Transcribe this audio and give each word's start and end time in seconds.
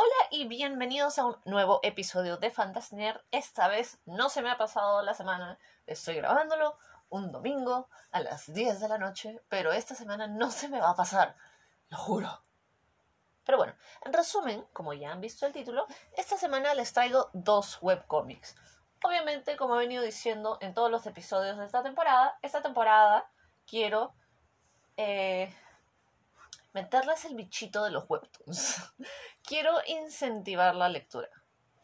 Hola 0.00 0.28
y 0.30 0.46
bienvenidos 0.46 1.18
a 1.18 1.24
un 1.24 1.36
nuevo 1.44 1.80
episodio 1.82 2.36
de 2.36 2.52
Fantasner. 2.52 3.20
Esta 3.32 3.66
vez 3.66 3.98
no 4.06 4.28
se 4.28 4.42
me 4.42 4.50
ha 4.52 4.56
pasado 4.56 5.02
la 5.02 5.12
semana, 5.12 5.58
estoy 5.88 6.14
grabándolo 6.14 6.78
un 7.08 7.32
domingo 7.32 7.88
a 8.12 8.20
las 8.20 8.54
10 8.54 8.78
de 8.78 8.88
la 8.88 8.98
noche, 8.98 9.42
pero 9.48 9.72
esta 9.72 9.96
semana 9.96 10.28
no 10.28 10.52
se 10.52 10.68
me 10.68 10.78
va 10.78 10.90
a 10.90 10.94
pasar, 10.94 11.34
lo 11.88 11.98
juro. 11.98 12.44
Pero 13.42 13.58
bueno, 13.58 13.74
en 14.04 14.12
resumen, 14.12 14.64
como 14.72 14.92
ya 14.92 15.10
han 15.10 15.20
visto 15.20 15.46
el 15.46 15.52
título, 15.52 15.88
esta 16.16 16.36
semana 16.36 16.74
les 16.74 16.92
traigo 16.92 17.30
dos 17.32 17.78
webcomics. 17.80 18.54
Obviamente, 19.02 19.56
como 19.56 19.74
he 19.74 19.80
venido 19.80 20.04
diciendo 20.04 20.58
en 20.60 20.74
todos 20.74 20.92
los 20.92 21.06
episodios 21.06 21.58
de 21.58 21.66
esta 21.66 21.82
temporada, 21.82 22.38
esta 22.42 22.62
temporada 22.62 23.28
quiero 23.66 24.14
eh, 24.96 25.52
meterles 26.82 27.24
el 27.24 27.34
bichito 27.34 27.84
de 27.84 27.90
los 27.90 28.04
webtoons. 28.08 28.76
Quiero 29.42 29.78
incentivar 29.86 30.74
la 30.74 30.88
lectura, 30.88 31.28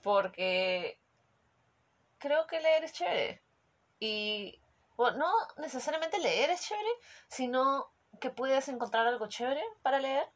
porque 0.02 1.00
creo 2.18 2.46
que 2.46 2.60
leer 2.60 2.84
es 2.84 2.92
chévere. 2.92 3.42
Y 3.98 4.60
bueno, 4.96 5.18
no 5.18 5.32
necesariamente 5.58 6.18
leer 6.18 6.50
es 6.50 6.62
chévere, 6.62 6.88
sino 7.28 7.90
que 8.20 8.30
puedes 8.30 8.68
encontrar 8.68 9.06
algo 9.06 9.26
chévere 9.26 9.62
para 9.82 9.98
leer. 9.98 10.28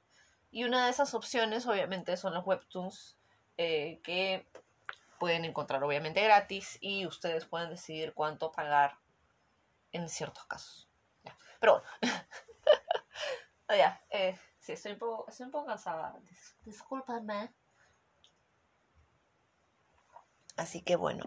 Y 0.50 0.64
una 0.64 0.84
de 0.84 0.90
esas 0.90 1.14
opciones, 1.14 1.66
obviamente, 1.66 2.16
son 2.16 2.34
los 2.34 2.46
webtoons 2.46 3.16
eh, 3.58 4.00
que 4.02 4.48
pueden 5.18 5.44
encontrar, 5.44 5.82
obviamente, 5.84 6.22
gratis 6.22 6.78
y 6.80 7.06
ustedes 7.06 7.44
pueden 7.44 7.70
decidir 7.70 8.14
cuánto 8.14 8.50
pagar 8.50 8.96
en 9.92 10.08
ciertos 10.08 10.44
casos. 10.46 10.88
Pero 11.60 11.82
bueno, 12.00 12.14
Oh, 13.70 13.74
ya, 13.74 14.02
eh, 14.10 14.38
sí, 14.58 14.72
estoy 14.72 14.92
un 14.92 14.98
poco, 14.98 15.26
estoy 15.28 15.46
un 15.46 15.52
poco 15.52 15.66
cansada. 15.66 16.18
discúlpame. 16.64 17.52
Así 20.56 20.82
que 20.82 20.96
bueno, 20.96 21.24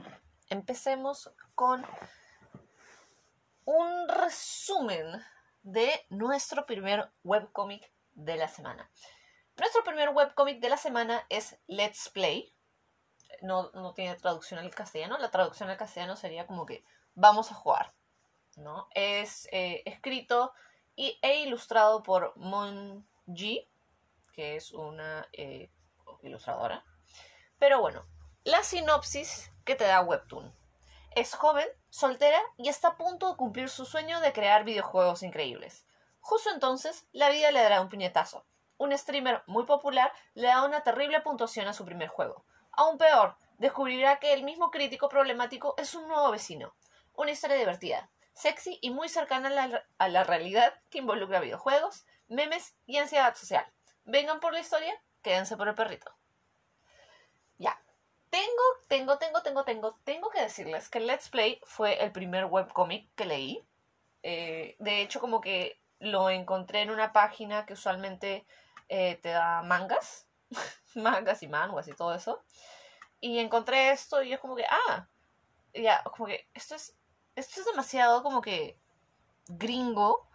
empecemos 0.50 1.32
con 1.56 1.86
un 3.66 4.08
resumen 4.10 5.24
de 5.62 6.06
nuestro 6.10 6.66
primer 6.66 7.12
webcomic 7.24 7.92
de 8.14 8.36
la 8.36 8.48
semana. 8.48 8.90
Nuestro 9.58 9.84
primer 9.84 10.10
webcomic 10.10 10.60
de 10.60 10.70
la 10.70 10.78
semana 10.78 11.26
es 11.30 11.60
Let's 11.68 12.10
Play. 12.10 12.54
No, 13.42 13.72
no, 13.74 13.94
tiene 13.94 14.16
traducción 14.16 14.60
al 14.60 14.74
castellano. 14.74 15.18
La 15.20 15.30
traducción 15.30 15.70
al 15.70 15.78
castellano 15.78 16.16
sería 16.16 16.48
como 16.48 16.66
que 16.66 16.84
vamos 17.14 17.52
a 17.52 17.56
jugar. 17.56 17.94
¿no? 18.58 18.88
Es 18.94 19.48
eh, 19.52 19.84
escrito 19.86 20.54
y, 21.02 21.18
e 21.24 21.40
ilustrado 21.40 22.04
por 22.04 22.38
Mon 22.38 23.08
Ji, 23.26 23.68
que 24.34 24.56
es 24.56 24.72
una 24.72 25.28
eh, 25.34 25.72
ilustradora. 26.22 26.86
Pero 27.58 27.82
bueno, 27.82 28.06
la 28.44 28.62
sinopsis 28.62 29.52
que 29.66 29.74
te 29.74 29.86
da 29.86 30.02
Webtoon. 30.02 30.56
Es 31.16 31.34
joven, 31.34 31.68
soltera 31.90 32.40
y 32.56 32.70
está 32.70 32.90
a 32.90 32.98
punto 32.98 33.32
de 33.32 33.36
cumplir 33.36 33.70
su 33.70 33.84
sueño 33.86 34.20
de 34.20 34.32
crear 34.32 34.64
videojuegos 34.64 35.24
increíbles. 35.24 35.88
Justo 36.20 36.52
entonces, 36.52 37.08
la 37.14 37.32
vida 37.32 37.50
le 37.50 37.64
dará 37.64 37.82
un 37.82 37.90
puñetazo. 37.90 38.46
Un 38.78 38.96
streamer 38.96 39.42
muy 39.48 39.66
popular 39.66 40.14
le 40.36 40.50
da 40.50 40.64
una 40.64 40.84
terrible 40.84 41.22
puntuación 41.22 41.68
a 41.68 41.74
su 41.74 41.84
primer 41.84 42.10
juego. 42.10 42.46
Aún 42.74 43.00
peor, 43.00 43.38
descubrirá 43.58 44.20
que 44.20 44.34
el 44.34 44.44
mismo 44.44 44.70
crítico 44.70 45.10
problemático 45.10 45.74
es 45.80 45.96
un 45.96 46.08
nuevo 46.08 46.30
vecino. 46.30 46.76
Una 47.16 47.32
historia 47.32 47.58
divertida, 47.58 48.12
sexy 48.34 48.80
y 48.82 48.90
muy 48.92 49.10
cercana 49.10 49.84
a 49.98 50.10
la, 50.10 50.24
realidad 50.24 50.74
que 50.90 51.00
involucra 51.00 51.40
videojuegos, 51.40 52.06
memes 52.28 52.76
y 52.86 52.98
ansiedad 52.98 53.36
social. 53.36 53.66
Vengan 54.04 54.40
por 54.40 54.54
la 54.54 54.60
historia, 54.60 54.94
quédense 55.22 55.58
por 55.58 55.68
el 55.68 55.76
perrito. 55.76 56.12
Ya. 57.58 57.82
Tengo, 58.30 58.48
tengo, 58.88 59.18
tengo, 59.18 59.42
tengo, 59.42 59.64
tengo, 59.64 60.00
tengo 60.04 60.30
que 60.30 60.42
decirles 60.42 60.90
que 60.90 61.02
Let's 61.02 61.30
Play 61.30 61.60
fue 61.64 62.02
el 62.04 62.12
primer 62.12 62.46
webcomic 62.46 63.14
que 63.16 63.26
leí. 63.26 63.66
Eh, 64.24 64.76
de 64.80 65.02
hecho, 65.02 65.20
como 65.20 65.42
que 65.42 65.82
lo 66.00 66.30
encontré 66.30 66.82
en 66.82 66.90
una 66.90 67.12
página 67.14 67.66
que 67.66 67.74
usualmente 67.74 68.46
eh, 68.90 69.20
te 69.22 69.30
da 69.30 69.62
mangas, 69.62 70.28
mangas 70.96 71.44
y 71.44 71.48
mangas 71.48 71.88
y 71.88 71.94
todo 71.94 72.16
eso. 72.16 72.44
Y 73.20 73.40
encontré 73.40 73.92
esto 73.92 74.24
y 74.24 74.34
es 74.34 74.40
como 74.40 74.56
que, 74.56 74.66
ah, 74.68 75.08
ya, 75.74 76.02
como 76.04 76.28
que 76.28 76.50
esto 76.54 76.76
es 76.76 76.98
esto 77.36 77.62
es 77.62 77.66
demasiado 77.66 78.24
como 78.24 78.42
que 78.42 78.80
gringo 79.48 80.30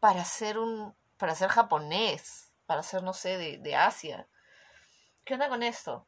para 0.00 0.24
ser 0.24 0.58
un, 0.58 0.94
para 1.16 1.34
ser 1.34 1.48
japonés, 1.48 2.52
para 2.66 2.82
ser, 2.82 3.02
no 3.02 3.12
sé, 3.12 3.58
de, 3.58 3.76
Asia. 3.76 4.28
¿Qué 5.24 5.34
onda 5.34 5.48
con 5.48 5.62
esto? 5.62 6.06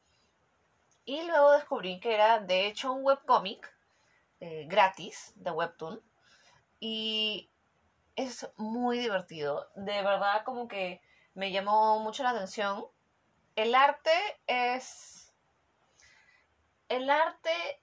Y 1.05 1.23
luego 1.23 1.53
descubrí 1.53 2.01
que 2.01 2.15
era, 2.15 2.39
de 2.39 2.67
hecho, 2.67 2.93
un 2.93 3.05
webcomic 3.05 3.75
eh, 4.41 4.67
gratis 4.69 5.33
de 5.37 5.51
Webtoon. 5.51 6.03
Y 6.79 7.51
es 8.17 8.49
muy 8.57 8.99
divertido. 8.99 9.71
De 9.75 10.03
verdad, 10.03 10.45
como 10.45 10.69
que 10.69 11.03
me 11.35 11.51
llamó 11.53 11.99
mucho 12.01 12.23
la 12.23 12.31
atención. 12.31 12.87
El 13.57 13.75
arte 13.75 14.13
es. 14.47 15.33
El 16.89 17.11
arte 17.11 17.83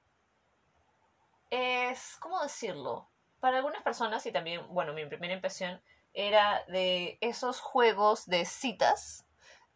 es, 1.50 2.18
¿cómo 2.20 2.42
decirlo? 2.42 3.10
Para 3.40 3.58
algunas 3.58 3.84
personas, 3.84 4.26
y 4.26 4.32
también, 4.32 4.68
bueno, 4.70 4.94
mi 4.94 5.06
primera 5.06 5.34
impresión 5.34 5.82
era 6.14 6.64
de 6.68 7.18
esos 7.22 7.60
juegos 7.60 8.26
de 8.26 8.46
citas, 8.46 9.26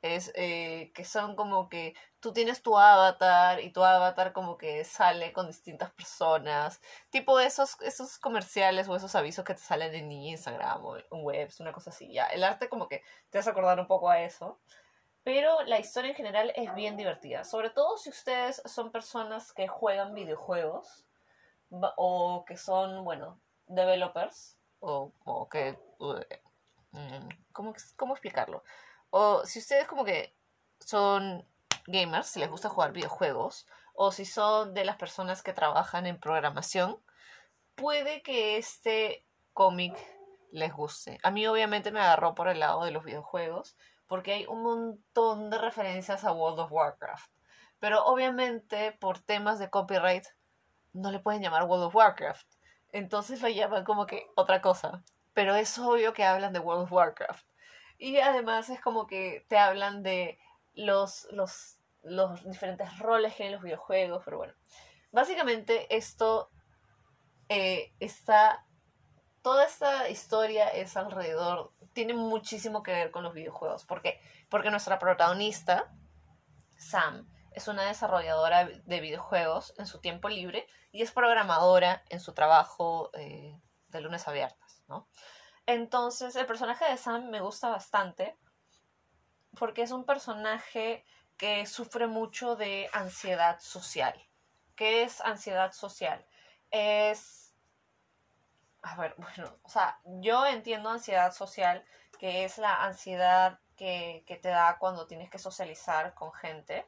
es, 0.01 0.31
eh, 0.35 0.91
que 0.95 1.05
son 1.05 1.35
como 1.35 1.69
que 1.69 1.93
tú 2.19 2.33
tienes 2.33 2.63
tu 2.63 2.77
avatar 2.77 3.59
y 3.61 3.71
tu 3.71 3.83
avatar 3.83 4.33
como 4.33 4.57
que 4.57 4.83
sale 4.83 5.31
con 5.31 5.47
distintas 5.47 5.91
personas, 5.91 6.81
tipo 7.11 7.39
esos, 7.39 7.79
esos 7.81 8.17
comerciales 8.17 8.87
o 8.87 8.95
esos 8.95 9.13
avisos 9.15 9.45
que 9.45 9.53
te 9.53 9.61
salen 9.61 9.93
en 9.93 10.11
Instagram 10.11 10.83
o 10.83 10.97
en 10.97 11.05
webs, 11.11 11.59
una 11.59 11.71
cosa 11.71 11.91
así, 11.91 12.11
ya, 12.11 12.25
el 12.27 12.43
arte 12.43 12.69
como 12.69 12.87
que 12.87 13.03
te 13.29 13.37
a 13.37 13.41
acordar 13.41 13.79
un 13.79 13.87
poco 13.87 14.09
a 14.09 14.21
eso, 14.21 14.59
pero 15.23 15.61
la 15.63 15.79
historia 15.79 16.09
en 16.09 16.15
general 16.15 16.51
es 16.55 16.73
bien 16.73 16.97
divertida, 16.97 17.43
sobre 17.43 17.69
todo 17.69 17.97
si 17.97 18.09
ustedes 18.09 18.61
son 18.65 18.91
personas 18.91 19.53
que 19.53 19.67
juegan 19.67 20.15
videojuegos, 20.15 21.05
o 21.71 22.45
que 22.45 22.57
son, 22.57 23.03
bueno, 23.03 23.39
developers, 23.67 24.57
o, 24.79 25.13
o 25.23 25.49
que... 25.49 25.79
Mm, 26.91 27.29
¿cómo, 27.53 27.73
¿Cómo 27.95 28.13
explicarlo? 28.13 28.63
O 29.09 29.45
si 29.45 29.59
ustedes 29.59 29.87
como 29.87 30.03
que 30.03 30.35
son 30.79 31.47
gamers, 31.87 32.27
si 32.27 32.39
les 32.39 32.49
gusta 32.49 32.69
jugar 32.69 32.91
videojuegos, 32.91 33.67
o 33.93 34.11
si 34.11 34.25
son 34.25 34.73
de 34.73 34.85
las 34.85 34.97
personas 34.97 35.43
que 35.43 35.53
trabajan 35.53 36.05
en 36.05 36.19
programación, 36.19 37.01
puede 37.75 38.21
que 38.21 38.57
este 38.57 39.25
cómic 39.53 39.95
les 40.51 40.73
guste. 40.73 41.17
A 41.23 41.31
mí 41.31 41.47
obviamente 41.47 41.91
me 41.91 41.99
agarró 41.99 42.35
por 42.35 42.47
el 42.47 42.59
lado 42.59 42.83
de 42.83 42.91
los 42.91 43.03
videojuegos, 43.03 43.77
porque 44.07 44.33
hay 44.33 44.45
un 44.45 44.63
montón 44.63 45.49
de 45.49 45.57
referencias 45.57 46.23
a 46.23 46.33
World 46.33 46.59
of 46.59 46.71
Warcraft. 46.71 47.31
Pero 47.79 48.03
obviamente 48.05 48.91
por 48.93 49.19
temas 49.19 49.57
de 49.57 49.69
copyright 49.69 50.25
no 50.93 51.11
le 51.11 51.19
pueden 51.19 51.41
llamar 51.41 51.63
World 51.63 51.85
of 51.85 51.95
Warcraft. 51.95 52.47
Entonces 52.91 53.41
lo 53.41 53.49
llaman 53.49 53.83
como 53.83 54.05
que 54.05 54.27
otra 54.35 54.61
cosa. 54.61 55.03
Pero 55.33 55.55
es 55.55 55.77
obvio 55.79 56.13
que 56.13 56.25
hablan 56.25 56.53
de 56.53 56.59
World 56.59 56.83
of 56.83 56.91
Warcraft. 56.91 57.45
Y 57.97 58.17
además 58.17 58.69
es 58.69 58.81
como 58.81 59.07
que 59.07 59.45
te 59.47 59.57
hablan 59.57 60.03
de 60.03 60.39
los, 60.73 61.27
los, 61.31 61.77
los 62.03 62.43
diferentes 62.43 62.97
roles 62.99 63.35
que 63.35 63.43
hay 63.43 63.49
en 63.49 63.55
los 63.55 63.63
videojuegos. 63.63 64.23
Pero 64.25 64.37
bueno, 64.37 64.53
básicamente 65.11 65.95
esto 65.95 66.49
eh, 67.49 67.93
está... 67.99 68.65
Toda 69.41 69.65
esta 69.65 70.07
historia 70.07 70.67
es 70.67 70.95
alrededor, 70.95 71.71
tiene 71.93 72.13
muchísimo 72.13 72.83
que 72.83 72.91
ver 72.91 73.09
con 73.09 73.23
los 73.23 73.33
videojuegos. 73.33 73.85
¿Por 73.85 74.03
qué? 74.03 74.21
Porque 74.49 74.69
nuestra 74.69 74.99
protagonista, 74.99 75.91
Sam, 76.77 77.27
es 77.51 77.67
una 77.67 77.83
desarrolladora 77.83 78.65
de 78.65 78.99
videojuegos 78.99 79.73
en 79.77 79.85
su 79.85 79.99
tiempo 79.99 80.29
libre 80.29 80.67
y 80.91 81.01
es 81.01 81.11
programadora 81.11 82.03
en 82.09 82.19
su 82.19 82.33
trabajo 82.33 83.11
eh, 83.13 83.59
de 83.89 84.01
lunes 84.01 84.27
a 84.27 84.31
viernes, 84.31 84.83
¿no? 84.87 85.07
Entonces, 85.65 86.35
el 86.35 86.45
personaje 86.45 86.85
de 86.85 86.97
Sam 86.97 87.29
me 87.29 87.41
gusta 87.41 87.69
bastante 87.69 88.37
porque 89.57 89.83
es 89.83 89.91
un 89.91 90.05
personaje 90.05 91.05
que 91.37 91.65
sufre 91.65 92.07
mucho 92.07 92.55
de 92.55 92.89
ansiedad 92.93 93.59
social. 93.59 94.13
¿Qué 94.75 95.03
es 95.03 95.21
ansiedad 95.21 95.73
social? 95.73 96.25
Es... 96.71 97.53
A 98.81 98.95
ver, 98.95 99.13
bueno, 99.17 99.59
o 99.61 99.69
sea, 99.69 99.99
yo 100.05 100.45
entiendo 100.45 100.89
ansiedad 100.89 101.33
social, 101.33 101.85
que 102.17 102.45
es 102.45 102.57
la 102.57 102.83
ansiedad 102.83 103.59
que, 103.75 104.23
que 104.25 104.37
te 104.37 104.49
da 104.49 104.77
cuando 104.79 105.05
tienes 105.05 105.29
que 105.29 105.37
socializar 105.37 106.13
con 106.15 106.31
gente 106.33 106.85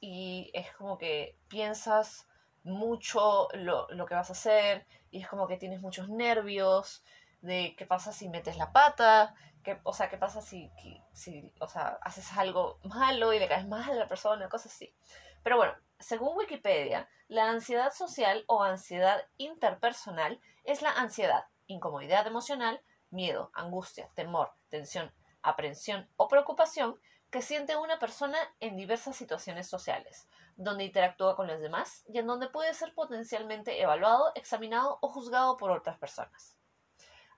y 0.00 0.50
es 0.54 0.72
como 0.72 0.98
que 0.98 1.38
piensas 1.48 2.26
mucho 2.62 3.48
lo, 3.54 3.86
que 4.06 4.14
vas 4.14 4.30
a 4.30 4.32
hacer 4.32 4.86
y 5.10 5.22
es 5.22 5.28
como 5.28 5.46
que 5.46 5.56
tienes 5.56 5.80
muchos 5.80 6.08
nervios 6.08 7.04
de 7.40 7.74
qué 7.76 7.86
pasa 7.86 8.12
si 8.12 8.28
metes 8.28 8.56
la 8.56 8.72
pata, 8.72 9.34
¿Qué, 9.62 9.80
o 9.82 9.92
sea, 9.92 10.08
¿qué 10.08 10.16
pasa 10.16 10.40
si, 10.40 10.70
si 11.12 11.52
o 11.60 11.66
sea, 11.66 11.98
haces 12.02 12.36
algo 12.36 12.78
malo 12.84 13.32
y 13.32 13.40
le 13.40 13.48
caes 13.48 13.66
mal 13.66 13.90
a 13.90 13.94
la 13.94 14.06
persona? 14.06 14.48
Cosas 14.48 14.72
así. 14.72 14.94
Pero 15.42 15.56
bueno, 15.56 15.74
según 15.98 16.36
Wikipedia, 16.36 17.08
la 17.28 17.48
ansiedad 17.48 17.92
social 17.92 18.44
o 18.46 18.62
ansiedad 18.62 19.24
interpersonal 19.38 20.40
es 20.64 20.82
la 20.82 20.90
ansiedad, 20.90 21.46
incomodidad 21.66 22.26
emocional, 22.26 22.80
miedo, 23.10 23.50
angustia, 23.54 24.08
temor, 24.14 24.52
tensión, 24.68 25.12
aprensión 25.42 26.08
o 26.16 26.28
preocupación 26.28 26.98
que 27.36 27.42
siente 27.42 27.76
una 27.76 27.98
persona 27.98 28.38
en 28.60 28.78
diversas 28.78 29.14
situaciones 29.14 29.68
sociales, 29.68 30.26
donde 30.56 30.84
interactúa 30.84 31.36
con 31.36 31.46
los 31.46 31.60
demás 31.60 32.02
y 32.08 32.16
en 32.16 32.26
donde 32.26 32.48
puede 32.48 32.72
ser 32.72 32.94
potencialmente 32.94 33.78
evaluado, 33.78 34.32
examinado 34.34 34.98
o 35.02 35.10
juzgado 35.10 35.58
por 35.58 35.70
otras 35.70 35.98
personas. 35.98 36.56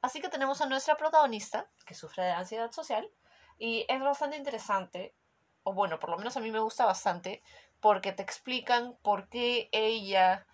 Así 0.01 0.21
que 0.21 0.29
tenemos 0.29 0.61
a 0.61 0.67
nuestra 0.67 0.97
protagonista, 0.97 1.69
que 1.85 1.97
sufre 1.97 2.23
de 2.23 2.31
ansiedad 2.31 2.71
social, 2.71 3.11
y 3.59 3.87
es 3.89 4.01
bastante 4.01 4.37
interesante, 4.37 5.17
o 5.65 5.73
bueno, 5.73 5.99
por 5.99 6.11
lo 6.11 6.17
menos 6.17 6.37
a 6.37 6.41
mí 6.41 6.53
me 6.53 6.61
gusta 6.61 6.87
bastante, 6.87 7.43
porque 7.81 8.13
te 8.13 8.23
explican 8.23 8.97
por 9.03 9.29
qué 9.29 9.69
ella 9.73 10.47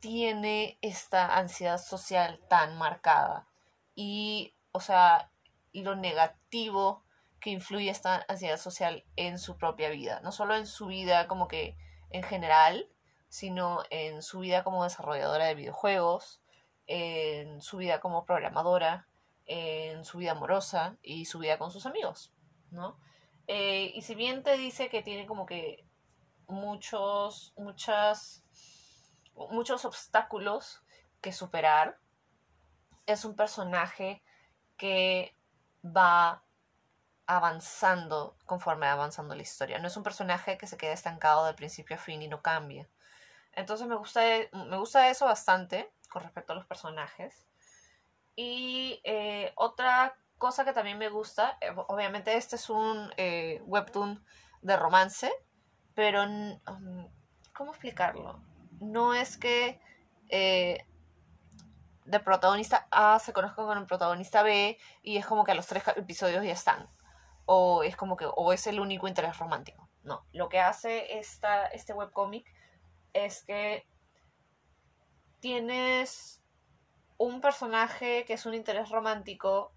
tiene 0.00 0.78
esta 0.80 1.36
ansiedad 1.36 1.76
social 1.76 2.40
tan 2.48 2.78
marcada. 2.78 3.48
Y, 3.94 4.56
o 4.72 4.80
sea, 4.80 5.30
lo 5.74 5.94
negativo 5.94 7.04
que 7.40 7.50
influye 7.50 7.90
esta 7.90 8.24
ansiedad 8.28 8.56
social 8.56 9.04
en 9.16 9.38
su 9.38 9.56
propia 9.56 9.90
vida. 9.90 10.20
No 10.22 10.32
solo 10.32 10.56
en 10.56 10.66
su 10.66 10.86
vida 10.86 11.28
como 11.28 11.48
que 11.48 11.76
en 12.10 12.22
general, 12.22 12.88
sino 13.28 13.82
en 13.90 14.22
su 14.22 14.40
vida 14.40 14.64
como 14.64 14.84
desarrolladora 14.84 15.46
de 15.46 15.54
videojuegos, 15.54 16.40
en 16.86 17.60
su 17.60 17.76
vida 17.76 18.00
como 18.00 18.24
programadora, 18.24 19.06
en 19.46 20.04
su 20.04 20.18
vida 20.18 20.32
amorosa 20.32 20.96
y 21.02 21.26
su 21.26 21.38
vida 21.38 21.58
con 21.58 21.70
sus 21.70 21.86
amigos, 21.86 22.32
¿no? 22.70 22.98
Eh, 23.46 23.92
y 23.94 24.02
si 24.02 24.14
bien 24.14 24.42
te 24.42 24.56
dice 24.58 24.88
que 24.90 25.02
tiene 25.02 25.26
como 25.26 25.46
que 25.46 25.84
muchos, 26.48 27.54
muchas, 27.56 28.42
muchos 29.50 29.84
obstáculos 29.84 30.82
que 31.20 31.32
superar, 31.32 31.98
es 33.06 33.24
un 33.24 33.36
personaje 33.36 34.22
que 34.76 35.34
va 35.84 36.42
avanzando 37.28 38.36
conforme 38.46 38.86
va 38.86 38.92
avanzando 38.92 39.34
la 39.34 39.42
historia. 39.42 39.78
No 39.78 39.86
es 39.86 39.96
un 39.96 40.02
personaje 40.02 40.56
que 40.56 40.66
se 40.66 40.78
queda 40.78 40.94
estancado 40.94 41.44
de 41.46 41.52
principio 41.52 41.96
a 41.96 41.98
fin 41.98 42.22
y 42.22 42.28
no 42.28 42.40
cambia. 42.40 42.88
Entonces 43.52 43.86
me 43.86 43.96
gusta, 43.96 44.22
me 44.52 44.78
gusta 44.78 45.10
eso 45.10 45.26
bastante 45.26 45.92
con 46.08 46.22
respecto 46.22 46.54
a 46.54 46.56
los 46.56 46.64
personajes. 46.64 47.46
Y 48.34 49.02
eh, 49.04 49.52
otra 49.56 50.16
cosa 50.38 50.64
que 50.64 50.72
también 50.72 50.96
me 50.96 51.10
gusta, 51.10 51.58
eh, 51.60 51.70
obviamente 51.88 52.34
este 52.34 52.56
es 52.56 52.70
un 52.70 53.12
eh, 53.18 53.60
webtoon 53.66 54.24
de 54.62 54.76
romance, 54.76 55.30
pero 55.94 56.22
um, 56.22 57.08
¿cómo 57.52 57.72
explicarlo? 57.72 58.42
No 58.80 59.12
es 59.12 59.36
que 59.36 59.80
de 62.04 62.20
protagonista 62.20 62.86
A 62.90 63.18
se 63.18 63.32
conozca 63.34 63.62
con 63.62 63.76
el 63.76 63.86
protagonista 63.86 64.42
B 64.42 64.78
y 65.02 65.18
es 65.18 65.26
como 65.26 65.44
que 65.44 65.52
a 65.52 65.54
los 65.54 65.66
tres 65.66 65.82
episodios 65.88 66.44
ya 66.44 66.52
están 66.52 66.88
o 67.50 67.82
es 67.82 67.96
como 67.96 68.14
que 68.18 68.26
o 68.26 68.52
es 68.52 68.66
el 68.66 68.78
único 68.78 69.08
interés 69.08 69.38
romántico. 69.38 69.88
No, 70.02 70.26
lo 70.32 70.50
que 70.50 70.60
hace 70.60 71.18
esta, 71.18 71.66
este 71.68 71.94
webcomic 71.94 72.46
es 73.14 73.42
que 73.42 73.88
tienes 75.40 76.42
un 77.16 77.40
personaje 77.40 78.26
que 78.26 78.34
es 78.34 78.44
un 78.44 78.52
interés 78.52 78.90
romántico 78.90 79.72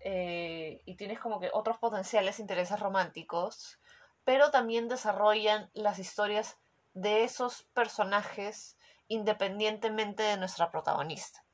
eh, 0.00 0.80
y 0.86 0.96
tienes 0.96 1.20
como 1.20 1.40
que 1.40 1.50
otros 1.52 1.76
potenciales 1.76 2.40
intereses 2.40 2.80
románticos, 2.80 3.78
pero 4.24 4.50
también 4.50 4.88
desarrollan 4.88 5.70
las 5.74 5.98
historias 5.98 6.58
de 6.94 7.22
esos 7.24 7.64
personajes 7.74 8.78
independientemente 9.08 10.22
de 10.22 10.38
nuestra 10.38 10.70
protagonista. 10.70 11.44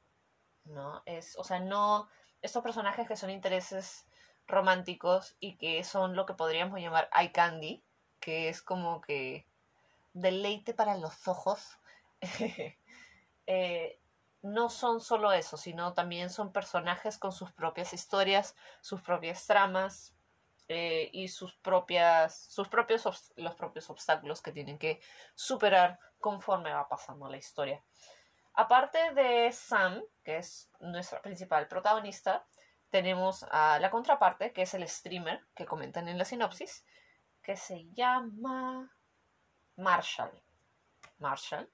¿No? 0.65 1.03
Es, 1.07 1.37
o 1.37 1.43
sea, 1.43 1.59
no. 1.59 2.09
Estos 2.41 2.63
personajes 2.63 3.09
que 3.09 3.17
son 3.17 3.31
intereses 3.31 4.08
románticos 4.49 5.37
y 5.39 5.57
que 5.57 5.85
son 5.85 6.17
lo 6.17 6.27
que 6.27 6.35
podríamos 6.35 6.81
llamar 6.81 7.09
eye 7.15 7.31
candy, 7.31 7.85
que 8.19 8.49
es 8.49 8.63
como 8.63 9.01
que 9.01 9.47
deleite 10.15 10.75
para 10.75 10.97
los 10.97 11.29
ojos, 11.29 11.79
eh, 13.47 14.01
no 14.43 14.71
son 14.71 15.01
solo 15.01 15.33
eso, 15.33 15.57
sino 15.57 15.93
también 15.93 16.31
son 16.31 16.53
personajes 16.53 17.19
con 17.19 17.33
sus 17.33 17.53
propias 17.53 17.93
historias, 17.93 18.57
sus 18.81 19.03
propias 19.03 19.47
tramas 19.47 20.15
eh, 20.69 21.11
y 21.13 21.29
sus 21.29 21.55
propias, 21.57 22.47
sus 22.49 22.69
propios 22.69 23.33
los 23.37 23.55
propios 23.55 23.91
obstáculos 23.91 24.43
que 24.43 24.53
tienen 24.53 24.79
que 24.79 25.01
superar 25.35 25.99
conforme 26.21 26.73
va 26.73 26.89
pasando 26.89 27.29
la 27.29 27.37
historia. 27.37 27.83
Aparte 28.55 29.13
de 29.13 29.53
Sam, 29.53 30.03
que 30.25 30.39
es 30.39 30.71
nuestra 30.81 31.23
principal 31.23 31.69
protagonista, 31.69 32.45
tenemos 32.91 33.45
a 33.51 33.79
la 33.81 33.91
contraparte, 33.91 34.53
que 34.53 34.63
es 34.63 34.75
el 34.75 34.89
streamer 34.89 35.45
que 35.55 35.67
comentan 35.67 36.09
en 36.09 36.19
la 36.19 36.25
sinopsis, 36.25 36.85
que 37.43 37.57
se 37.57 37.87
llama 37.93 38.91
Marshall. 39.77 40.31
Marshall. 41.19 41.69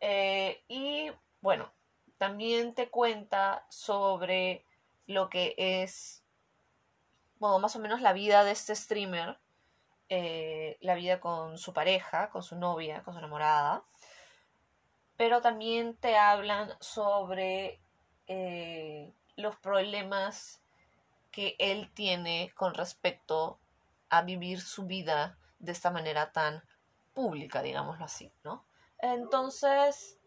Eh, 0.00 0.64
y 0.68 1.10
bueno, 1.40 1.72
también 2.18 2.74
te 2.74 2.88
cuenta 2.88 3.66
sobre 3.68 4.64
lo 5.06 5.28
que 5.30 5.54
es, 5.56 6.22
bueno, 7.38 7.58
más 7.58 7.76
o 7.76 7.78
menos 7.78 8.00
la 8.00 8.12
vida 8.12 8.44
de 8.44 8.52
este 8.52 8.74
streamer, 8.74 9.38
eh, 10.08 10.78
la 10.80 10.94
vida 10.94 11.20
con 11.20 11.58
su 11.58 11.72
pareja, 11.72 12.30
con 12.30 12.42
su 12.42 12.56
novia, 12.56 13.02
con 13.02 13.14
su 13.14 13.18
enamorada. 13.18 13.84
Pero 15.16 15.40
también 15.40 15.96
te 15.96 16.16
hablan 16.16 16.72
sobre 16.80 17.80
eh, 18.26 19.12
los 19.36 19.56
problemas 19.56 20.62
que 21.30 21.56
él 21.58 21.90
tiene 21.94 22.52
con 22.54 22.74
respecto 22.74 23.60
a 24.08 24.22
vivir 24.22 24.60
su 24.60 24.86
vida 24.86 25.38
de 25.58 25.72
esta 25.72 25.90
manera 25.90 26.32
tan 26.32 26.62
pública, 27.12 27.62
digámoslo 27.62 28.04
así, 28.04 28.32
¿no? 28.42 28.66
Entonces, 28.98 30.18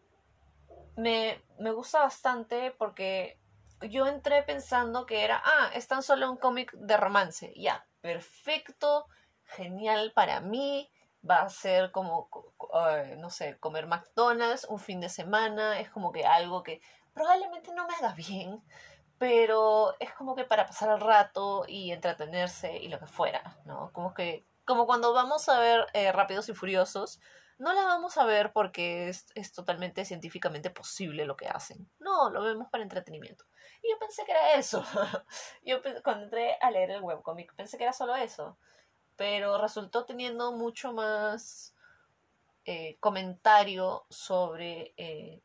me, 0.96 1.42
me 1.58 1.72
gusta 1.72 2.00
bastante 2.00 2.70
porque 2.72 3.40
yo 3.88 4.06
entré 4.06 4.42
pensando 4.42 5.06
que 5.06 5.24
era, 5.24 5.42
ah, 5.44 5.70
es 5.74 5.88
tan 5.88 6.02
solo 6.02 6.30
un 6.30 6.36
cómic 6.36 6.72
de 6.72 6.96
romance, 6.96 7.52
ya, 7.56 7.86
perfecto, 8.00 9.06
genial 9.44 10.12
para 10.14 10.40
mí, 10.40 10.90
va 11.28 11.42
a 11.42 11.48
ser 11.48 11.90
como, 11.90 12.28
eh, 12.74 13.16
no 13.18 13.30
sé, 13.30 13.58
comer 13.58 13.86
McDonald's 13.86 14.64
un 14.64 14.78
fin 14.78 15.00
de 15.00 15.08
semana, 15.08 15.80
es 15.80 15.90
como 15.90 16.12
que 16.12 16.24
algo 16.24 16.62
que 16.62 16.80
probablemente 17.12 17.72
no 17.74 17.86
me 17.86 17.94
haga 17.94 18.14
bien, 18.14 18.62
pero 19.20 19.94
es 20.00 20.14
como 20.14 20.34
que 20.34 20.46
para 20.46 20.64
pasar 20.64 20.88
el 20.94 21.00
rato 21.02 21.66
y 21.68 21.92
entretenerse 21.92 22.78
y 22.78 22.88
lo 22.88 22.98
que 22.98 23.06
fuera, 23.06 23.58
¿no? 23.66 23.92
Como 23.92 24.14
que, 24.14 24.46
como 24.64 24.86
cuando 24.86 25.12
vamos 25.12 25.46
a 25.50 25.60
ver 25.60 25.86
eh, 25.92 26.10
Rápidos 26.10 26.48
y 26.48 26.54
Furiosos, 26.54 27.20
no 27.58 27.74
la 27.74 27.84
vamos 27.84 28.16
a 28.16 28.24
ver 28.24 28.50
porque 28.54 29.10
es, 29.10 29.26
es, 29.34 29.52
totalmente 29.52 30.06
científicamente 30.06 30.70
posible 30.70 31.26
lo 31.26 31.36
que 31.36 31.48
hacen. 31.48 31.86
No, 31.98 32.30
lo 32.30 32.42
vemos 32.42 32.68
para 32.70 32.82
entretenimiento. 32.82 33.44
Y 33.82 33.90
yo 33.90 33.98
pensé 33.98 34.24
que 34.24 34.32
era 34.32 34.54
eso. 34.54 34.82
yo 35.64 35.82
cuando 36.02 36.24
entré 36.24 36.56
a 36.58 36.70
leer 36.70 36.92
el 36.92 37.02
webcomic 37.02 37.54
pensé 37.54 37.76
que 37.76 37.84
era 37.84 37.92
solo 37.92 38.16
eso. 38.16 38.56
Pero 39.16 39.60
resultó 39.60 40.06
teniendo 40.06 40.52
mucho 40.52 40.94
más 40.94 41.74
eh, 42.64 42.96
comentario 43.00 44.06
sobre 44.08 44.94
eh, 44.96 45.42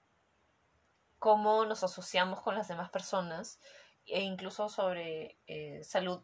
cómo 1.25 1.65
nos 1.65 1.83
asociamos 1.83 2.39
con 2.39 2.53
las 2.53 2.67
demás 2.67 2.91
personas 2.91 3.59
e 4.05 4.21
incluso 4.21 4.69
sobre 4.69 5.39
eh, 5.47 5.83
salud 5.83 6.21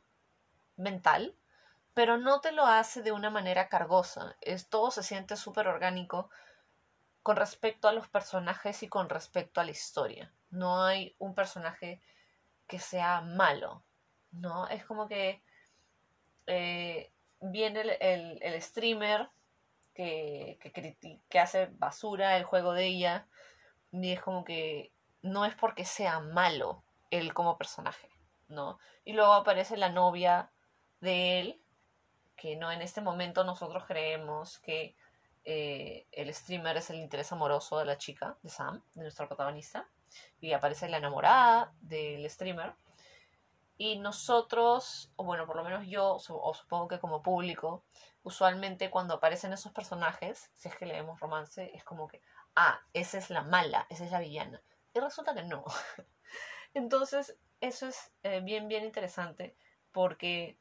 mental, 0.77 1.35
pero 1.95 2.19
no 2.19 2.39
te 2.39 2.51
lo 2.51 2.67
hace 2.67 3.01
de 3.01 3.11
una 3.11 3.31
manera 3.31 3.67
cargosa. 3.67 4.37
Todo 4.69 4.91
se 4.91 5.01
siente 5.01 5.37
súper 5.37 5.67
orgánico 5.67 6.29
con 7.23 7.35
respecto 7.35 7.87
a 7.87 7.93
los 7.93 8.09
personajes 8.09 8.83
y 8.83 8.89
con 8.89 9.09
respecto 9.09 9.59
a 9.59 9.63
la 9.63 9.71
historia. 9.71 10.31
No 10.51 10.83
hay 10.83 11.15
un 11.17 11.33
personaje 11.33 11.99
que 12.67 12.77
sea 12.77 13.21
malo, 13.21 13.83
¿no? 14.29 14.67
Es 14.67 14.85
como 14.85 15.07
que 15.07 15.41
eh, 16.45 17.11
viene 17.39 17.97
el, 18.01 18.61
streamer 18.61 19.31
que 19.95 20.59
hace 21.41 21.71
basura 21.71 22.37
el 22.37 22.43
juego 22.43 22.73
de 22.73 22.85
ella 22.85 23.27
y 23.91 24.11
es 24.11 24.21
como 24.21 24.43
que 24.43 24.93
no 25.21 25.45
es 25.45 25.55
porque 25.55 25.85
sea 25.85 26.19
malo 26.19 26.83
él 27.09 27.33
como 27.33 27.57
personaje, 27.57 28.09
¿no? 28.47 28.79
Y 29.03 29.13
luego 29.13 29.33
aparece 29.33 29.77
la 29.77 29.89
novia 29.89 30.51
de 31.01 31.39
él, 31.39 31.61
que 32.35 32.55
no 32.55 32.71
en 32.71 32.81
este 32.81 33.01
momento 33.01 33.43
nosotros 33.43 33.85
creemos 33.85 34.59
que 34.59 34.95
eh, 35.43 36.07
el 36.11 36.33
streamer 36.33 36.77
es 36.77 36.89
el 36.89 36.97
interés 36.97 37.31
amoroso 37.31 37.79
de 37.79 37.85
la 37.85 37.97
chica, 37.97 38.37
de 38.41 38.49
Sam, 38.49 38.83
de 38.93 39.03
nuestra 39.03 39.27
protagonista, 39.27 39.87
y 40.39 40.53
aparece 40.53 40.89
la 40.89 40.97
enamorada 40.97 41.73
del 41.81 42.29
streamer. 42.29 42.75
Y 43.77 43.97
nosotros, 43.97 45.11
o 45.15 45.23
bueno, 45.23 45.47
por 45.47 45.55
lo 45.55 45.63
menos 45.63 45.87
yo, 45.87 46.15
o 46.15 46.53
supongo 46.53 46.87
que 46.87 46.99
como 46.99 47.23
público, 47.23 47.83
usualmente 48.23 48.91
cuando 48.91 49.15
aparecen 49.15 49.53
esos 49.53 49.71
personajes, 49.71 50.51
si 50.53 50.69
es 50.69 50.75
que 50.75 50.85
leemos 50.85 51.19
romance, 51.19 51.71
es 51.73 51.83
como 51.83 52.07
que, 52.07 52.21
ah, 52.55 52.81
esa 52.93 53.17
es 53.17 53.29
la 53.29 53.43
mala, 53.43 53.87
esa 53.89 54.05
es 54.05 54.11
la 54.11 54.19
villana. 54.19 54.61
Y 54.93 54.99
resulta 54.99 55.33
que 55.33 55.43
no. 55.43 55.63
Entonces, 56.73 57.37
eso 57.61 57.87
es 57.87 58.11
eh, 58.23 58.41
bien, 58.41 58.67
bien 58.67 58.83
interesante 58.83 59.55
porque 59.91 60.57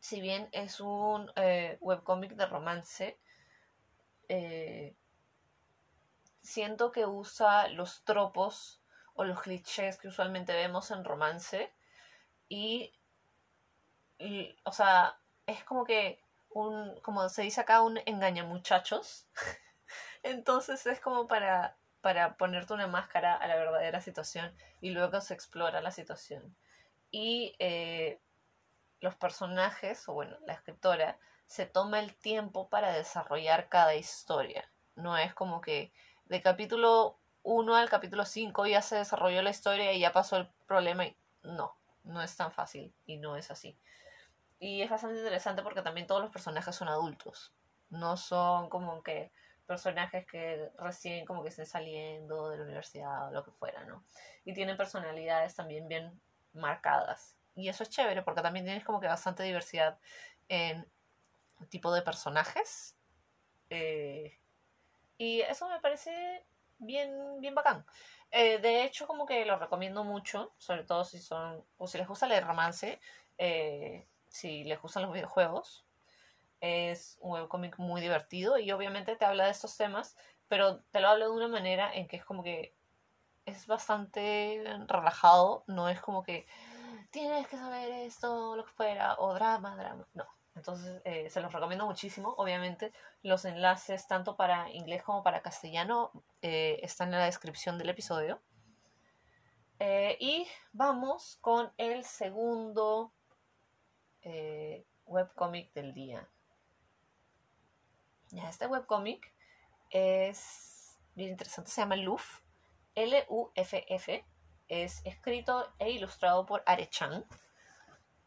si 0.00 0.20
bien 0.20 0.48
es 0.52 0.80
un 0.80 1.30
eh, 1.36 1.78
webcómic 1.80 2.32
de 2.32 2.46
romance, 2.46 3.18
eh, 4.28 4.94
siento 6.42 6.92
que 6.92 7.06
usa 7.06 7.68
los 7.68 8.04
tropos 8.04 8.82
o 9.14 9.24
los 9.24 9.40
clichés 9.40 9.96
que 9.96 10.08
usualmente 10.08 10.52
vemos 10.52 10.90
en 10.90 11.04
romance 11.04 11.72
y, 12.48 12.92
o 14.64 14.72
sea, 14.72 15.18
es 15.46 15.64
como 15.64 15.84
que 15.84 16.20
un, 16.50 17.00
como 17.00 17.28
se 17.28 17.42
dice 17.42 17.60
acá, 17.60 17.82
un 17.82 17.98
engaña 18.06 18.44
muchachos. 18.44 19.26
Entonces 20.26 20.84
es 20.86 20.98
como 20.98 21.28
para, 21.28 21.76
para 22.00 22.36
ponerte 22.36 22.74
una 22.74 22.88
máscara 22.88 23.36
a 23.36 23.46
la 23.46 23.54
verdadera 23.54 24.00
situación 24.00 24.52
y 24.80 24.90
luego 24.90 25.20
se 25.20 25.34
explora 25.34 25.80
la 25.80 25.92
situación. 25.92 26.56
Y 27.12 27.54
eh, 27.60 28.20
los 29.00 29.14
personajes, 29.14 30.08
o 30.08 30.14
bueno, 30.14 30.36
la 30.44 30.54
escritora, 30.54 31.16
se 31.46 31.64
toma 31.64 32.00
el 32.00 32.16
tiempo 32.16 32.68
para 32.68 32.90
desarrollar 32.92 33.68
cada 33.68 33.94
historia. 33.94 34.68
No 34.96 35.16
es 35.16 35.32
como 35.32 35.60
que 35.60 35.92
de 36.24 36.42
capítulo 36.42 37.20
1 37.44 37.76
al 37.76 37.88
capítulo 37.88 38.24
5 38.24 38.66
ya 38.66 38.82
se 38.82 38.96
desarrolló 38.96 39.42
la 39.42 39.50
historia 39.50 39.92
y 39.92 40.00
ya 40.00 40.12
pasó 40.12 40.38
el 40.38 40.48
problema. 40.66 41.04
No, 41.44 41.78
no 42.02 42.20
es 42.20 42.36
tan 42.36 42.50
fácil 42.50 42.92
y 43.06 43.18
no 43.18 43.36
es 43.36 43.52
así. 43.52 43.78
Y 44.58 44.82
es 44.82 44.90
bastante 44.90 45.18
interesante 45.18 45.62
porque 45.62 45.82
también 45.82 46.08
todos 46.08 46.20
los 46.20 46.32
personajes 46.32 46.74
son 46.74 46.88
adultos. 46.88 47.54
No 47.90 48.16
son 48.16 48.68
como 48.68 49.04
que 49.04 49.30
personajes 49.66 50.26
que 50.26 50.70
recién 50.78 51.26
como 51.26 51.42
que 51.42 51.50
estén 51.50 51.66
saliendo 51.66 52.50
de 52.50 52.58
la 52.58 52.64
universidad 52.64 53.28
o 53.28 53.32
lo 53.32 53.44
que 53.44 53.50
fuera, 53.50 53.84
¿no? 53.84 54.04
Y 54.44 54.54
tienen 54.54 54.76
personalidades 54.76 55.54
también 55.54 55.88
bien 55.88 56.20
marcadas. 56.52 57.36
Y 57.54 57.68
eso 57.68 57.82
es 57.82 57.90
chévere 57.90 58.22
porque 58.22 58.42
también 58.42 58.64
tienes 58.64 58.84
como 58.84 59.00
que 59.00 59.06
bastante 59.06 59.42
diversidad 59.42 59.98
en 60.48 60.86
tipo 61.68 61.92
de 61.92 62.02
personajes. 62.02 62.96
Eh, 63.70 64.38
y 65.18 65.40
eso 65.40 65.68
me 65.68 65.80
parece 65.80 66.44
bien, 66.78 67.40
bien 67.40 67.54
bacán. 67.54 67.84
Eh, 68.30 68.58
de 68.58 68.84
hecho, 68.84 69.06
como 69.06 69.26
que 69.26 69.44
lo 69.44 69.58
recomiendo 69.58 70.04
mucho, 70.04 70.52
sobre 70.58 70.84
todo 70.84 71.04
si 71.04 71.18
son, 71.18 71.64
o 71.78 71.86
si 71.86 71.98
les 71.98 72.06
gusta 72.06 72.26
leer 72.26 72.44
romance, 72.44 73.00
eh, 73.38 74.06
si 74.28 74.64
les 74.64 74.80
gustan 74.80 75.04
los 75.04 75.12
videojuegos. 75.12 75.85
Es 76.66 77.18
un 77.20 77.32
webcomic 77.32 77.78
muy 77.78 78.00
divertido 78.00 78.58
y 78.58 78.70
obviamente 78.72 79.16
te 79.16 79.24
habla 79.24 79.44
de 79.44 79.50
estos 79.50 79.76
temas, 79.76 80.16
pero 80.48 80.80
te 80.90 81.00
lo 81.00 81.08
habla 81.08 81.26
de 81.26 81.32
una 81.32 81.48
manera 81.48 81.92
en 81.92 82.08
que 82.08 82.16
es 82.16 82.24
como 82.24 82.42
que 82.42 82.74
es 83.46 83.66
bastante 83.66 84.62
relajado, 84.88 85.64
no 85.66 85.88
es 85.88 86.00
como 86.00 86.22
que 86.22 86.46
tienes 87.10 87.46
que 87.48 87.56
saber 87.56 87.90
esto, 87.92 88.56
lo 88.56 88.64
que 88.64 88.72
fuera, 88.72 89.16
o 89.18 89.34
drama, 89.34 89.76
drama, 89.76 90.06
no. 90.14 90.26
Entonces, 90.56 91.02
eh, 91.04 91.28
se 91.28 91.40
los 91.40 91.52
recomiendo 91.52 91.86
muchísimo. 91.86 92.34
Obviamente, 92.38 92.92
los 93.22 93.44
enlaces 93.44 94.06
tanto 94.08 94.36
para 94.36 94.70
inglés 94.70 95.02
como 95.02 95.22
para 95.22 95.42
castellano 95.42 96.10
eh, 96.40 96.80
están 96.82 97.12
en 97.12 97.20
la 97.20 97.26
descripción 97.26 97.78
del 97.78 97.90
episodio. 97.90 98.40
Eh, 99.78 100.16
y 100.18 100.48
vamos 100.72 101.36
con 101.42 101.70
el 101.76 102.04
segundo 102.04 103.12
webcomic 105.04 105.72
del 105.72 105.94
día. 105.94 106.28
Ya, 108.30 108.48
este 108.48 108.66
webcomic 108.66 109.32
es 109.90 110.98
bien 111.14 111.30
interesante, 111.30 111.70
se 111.70 111.80
llama 111.80 111.96
Luff, 111.96 112.40
L-U-F-F. 112.94 114.24
Es 114.68 115.00
escrito 115.04 115.72
e 115.78 115.90
ilustrado 115.90 116.44
por 116.44 116.62
Arechan. 116.66 117.24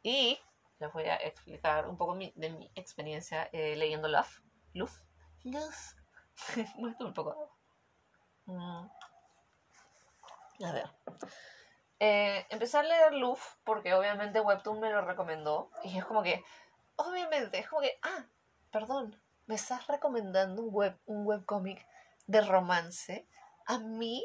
Y 0.01 0.39
les 0.79 0.94
voy 0.94 1.03
a 1.03 1.15
explicar 1.18 1.88
un 1.88 1.98
poco 1.98 2.15
de 2.15 2.50
mi 2.50 2.72
experiencia 2.75 3.50
eh, 3.51 3.75
leyendo 3.75 4.08
Love. 4.08 4.41
Luz. 4.74 5.03
Luz. 5.44 5.96
un 6.77 7.13
poco. 7.13 7.51
Mm. 8.46 8.88
A 10.63 10.72
ver. 10.72 10.89
Eh, 12.00 12.46
empecé 12.50 12.77
a 12.77 12.84
leer 12.84 13.13
Luz 13.13 13.39
porque 13.65 13.94
obviamente 13.94 14.39
Webtoon 14.39 14.79
me 14.79 14.89
lo 14.89 15.01
recomendó. 15.01 15.70
Y 15.84 15.98
es 15.98 16.06
como 16.06 16.24
que, 16.24 16.44
obviamente, 16.96 17.60
es 17.60 17.68
como 17.68 17.82
que, 17.82 18.00
ah, 18.01 18.25
perdón, 18.72 19.20
me 19.50 19.56
estás 19.56 19.88
recomendando 19.88 20.62
un 20.62 20.72
web 20.72 21.00
un 21.08 21.25
webcómic 21.25 21.84
de 22.27 22.41
romance. 22.41 23.27
A 23.65 23.79
mí, 23.79 24.24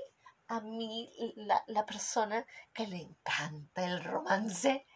a 0.48 0.60
mí, 0.60 1.10
la, 1.36 1.64
la 1.66 1.86
persona 1.86 2.46
que 2.74 2.86
le 2.86 2.98
encanta 2.98 3.86
el 3.86 4.04
romance, 4.04 4.86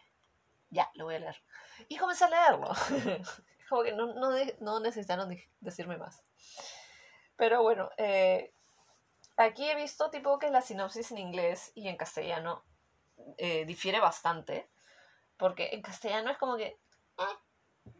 ya, 0.69 0.87
lo 0.93 1.05
voy 1.05 1.15
a 1.15 1.19
leer. 1.19 1.43
Y 1.87 1.97
comencé 1.97 2.25
a 2.25 2.29
leerlo. 2.29 2.69
Como 3.69 3.81
que 3.81 3.93
no, 3.93 4.13
no, 4.59 4.79
necesitaron 4.79 5.35
decirme 5.61 5.97
más. 5.97 6.23
Pero 7.35 7.63
bueno, 7.63 7.89
eh, 7.97 8.53
aquí 9.35 9.67
he 9.67 9.75
visto 9.75 10.11
tipo 10.11 10.37
que 10.37 10.51
la 10.51 10.61
sinopsis 10.61 11.11
en 11.11 11.17
inglés 11.17 11.71
y 11.73 11.87
en 11.87 11.97
castellano 11.97 12.63
eh, 13.39 13.65
difiere 13.65 13.99
bastante. 13.99 14.69
Porque 15.37 15.69
en 15.71 15.81
castellano 15.81 16.29
es 16.29 16.37
como 16.37 16.55
que... 16.55 16.79
Ah", 17.17 17.39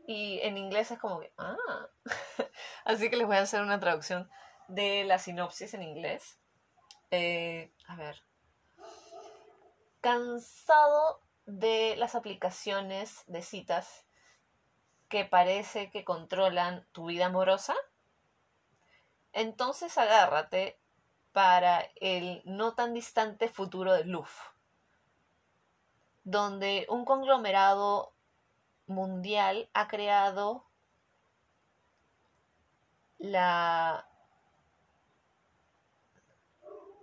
y 0.08 0.40
en 0.42 0.58
inglés 0.58 0.92
es 0.92 1.00
como 1.00 1.20
que... 1.20 1.32
Ah. 1.38 1.88
Así 2.86 3.10
que 3.10 3.18
les 3.18 3.28
voy 3.28 3.38
a 3.38 3.42
hacer 3.42 3.62
una 3.62 3.80
traducción 3.80 4.30
de 4.68 5.04
la 5.04 5.20
sinopsis 5.20 5.74
en 5.74 5.84
inglés. 5.84 6.40
Eh, 7.12 7.74
a 7.88 7.96
ver. 7.96 8.24
Cansado 10.02 11.22
de 11.46 11.96
las 11.98 12.16
aplicaciones 12.16 13.24
de 13.28 13.42
citas 13.42 14.06
que 15.10 15.26
parece 15.26 15.90
que 15.90 16.06
controlan 16.06 16.88
tu 16.92 17.08
vida 17.08 17.26
amorosa? 17.26 17.76
Entonces 19.34 19.98
agárrate 19.98 20.80
para 21.32 21.88
el 21.96 22.42
no 22.46 22.76
tan 22.76 22.94
distante 22.94 23.50
futuro 23.50 23.94
de 23.94 24.06
Luf, 24.06 24.32
donde 26.24 26.86
un 26.90 27.06
conglomerado 27.06 28.14
mundial 28.90 29.70
ha 29.74 29.88
creado 29.88 30.66
la... 33.18 34.08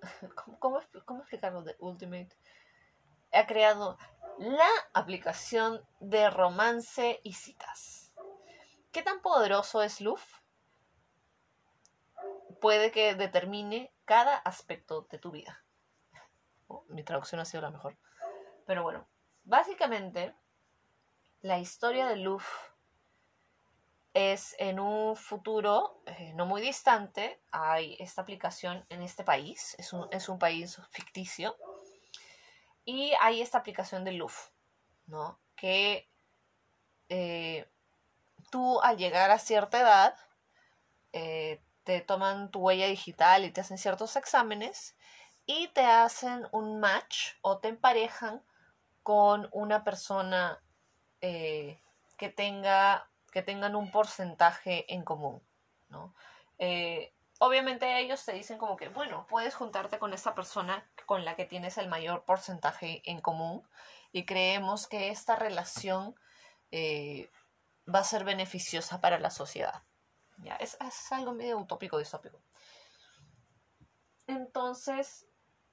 ¿Cómo, 0.59 0.81
cómo 1.05 1.21
explicarlo 1.21 1.62
de 1.62 1.76
Ultimate? 1.78 2.37
Ha 3.33 3.47
creado 3.47 3.99
la 4.38 4.69
aplicación 4.93 5.83
de 6.00 6.31
romance 6.31 7.21
y 7.23 7.33
citas. 7.35 8.12
¿Qué 8.93 9.02
tan 9.02 9.21
poderoso 9.21 9.83
es 9.83 10.00
Luf? 10.00 10.23
Puede 12.61 12.90
que 12.90 13.14
determine 13.14 13.93
cada 14.05 14.37
aspecto 14.37 15.07
de 15.11 15.19
tu 15.19 15.31
vida. 15.31 15.62
Oh, 16.69 16.85
mi 16.88 17.05
traducción 17.05 17.40
ha 17.40 17.45
sido 17.45 17.61
la 17.61 17.71
mejor. 17.71 17.97
Pero 18.66 18.83
bueno, 18.83 19.07
básicamente 19.45 20.35
la 21.43 21.59
historia 21.59 22.07
de 22.07 22.16
Luf 22.16 22.47
es 24.14 24.57
en 24.59 24.81
un 24.81 25.14
futuro 25.14 26.00
eh, 26.07 26.33
no 26.35 26.47
muy 26.47 26.62
distante. 26.62 27.40
Hay 27.50 27.97
esta 28.00 28.23
aplicación 28.23 28.87
en 28.88 29.02
este 29.02 29.25
país. 29.25 29.76
Es 29.78 29.93
un, 29.93 30.09
es 30.11 30.28
un 30.28 30.38
país 30.38 30.81
ficticio 30.90 31.57
y 32.87 33.12
hay 33.21 33.43
esta 33.43 33.59
aplicación 33.59 34.05
de 34.05 34.12
Luf, 34.12 34.49
¿no? 35.07 35.38
Que 35.55 36.09
eh, 37.09 37.69
tú 38.50 38.81
al 38.81 38.97
llegar 38.97 39.31
a 39.31 39.38
cierta 39.38 39.81
edad 39.81 40.16
eh, 41.12 41.61
te 41.85 42.00
toman 42.00 42.50
tu 42.50 42.61
huella 42.61 42.87
digital 42.87 43.45
y 43.45 43.50
te 43.50 43.61
hacen 43.61 43.76
ciertos 43.76 44.16
exámenes 44.16 44.97
y 45.45 45.69
te 45.69 45.85
hacen 45.85 46.49
un 46.52 46.81
match 46.81 47.35
o 47.43 47.59
te 47.59 47.69
emparejan 47.69 48.43
con 49.02 49.49
una 49.52 49.85
persona 49.85 50.62
eh, 51.20 51.80
que 52.16 52.28
tenga 52.28 53.08
que 53.32 53.42
tengan 53.42 53.76
un 53.76 53.90
porcentaje 53.90 54.92
en 54.92 55.04
común, 55.04 55.42
¿no? 55.88 56.14
obviamente 57.38 57.99
ellos 57.99 58.25
te 58.25 58.32
dicen 58.32 58.58
como 58.58 58.76
que, 58.76 58.88
bueno, 58.88 59.26
puedes 59.28 59.54
juntarte 59.54 59.99
con 59.99 60.12
esta 60.12 60.35
persona 60.35 60.88
con 61.04 61.25
la 61.25 61.37
que 61.37 61.44
tienes 61.44 61.78
el 61.78 61.88
mayor 61.88 62.25
porcentaje 62.25 63.02
en 63.04 63.20
común 63.20 63.66
y 64.12 64.25
creemos 64.25 64.87
que 64.87 65.11
esta 65.11 65.37
relación 65.37 66.14
eh, 66.70 67.30
va 67.92 68.00
a 68.00 68.04
ser 68.04 68.25
beneficiosa 68.25 69.00
para 69.00 69.18
la 69.18 69.30
sociedad. 69.30 69.82
¿Ya? 70.38 70.56
Es, 70.56 70.76
algo 71.11 71.32
medio 71.32 71.58
utópico, 71.58 71.99
distópico. 71.99 72.40
Entonces, 74.26 75.26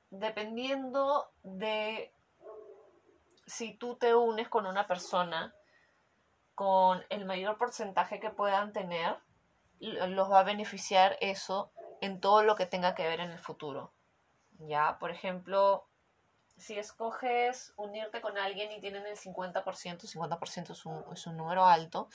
dependiendo 0.10 1.32
de 1.44 2.14
si 3.46 3.74
tú 3.74 3.96
te 3.96 4.16
unes 4.16 4.50
con 4.50 4.66
una 4.66 4.88
persona 4.88 5.54
con 6.56 7.04
el 7.10 7.26
mayor 7.26 7.58
porcentaje 7.58 8.20
que 8.20 8.30
puedan 8.30 8.74
tener, 8.74 9.18
los 9.80 10.32
va 10.32 10.40
a 10.40 10.44
beneficiar 10.44 11.18
eso 11.20 11.72
en 12.02 12.20
todo 12.20 12.44
lo 12.44 12.56
que 12.56 12.66
tenga 12.66 12.96
que 12.96 13.08
ver 13.08 13.20
en 13.20 13.32
el 13.32 13.40
futuro. 13.40 13.92
Ya, 14.60 14.98
por 15.00 15.12
ejemplo, 15.12 15.88
si 16.58 16.78
escoges 16.78 17.74
unirte 17.76 18.22
con 18.22 18.38
alguien 18.38 18.72
y 18.72 18.80
tienen 18.80 19.06
el 19.06 19.18
50%, 19.18 19.64
50% 19.64 20.72
es 20.72 20.86
un, 20.86 21.04
es 21.12 21.28
un 21.28 21.38
número 21.38 21.66
alto, 21.66 22.10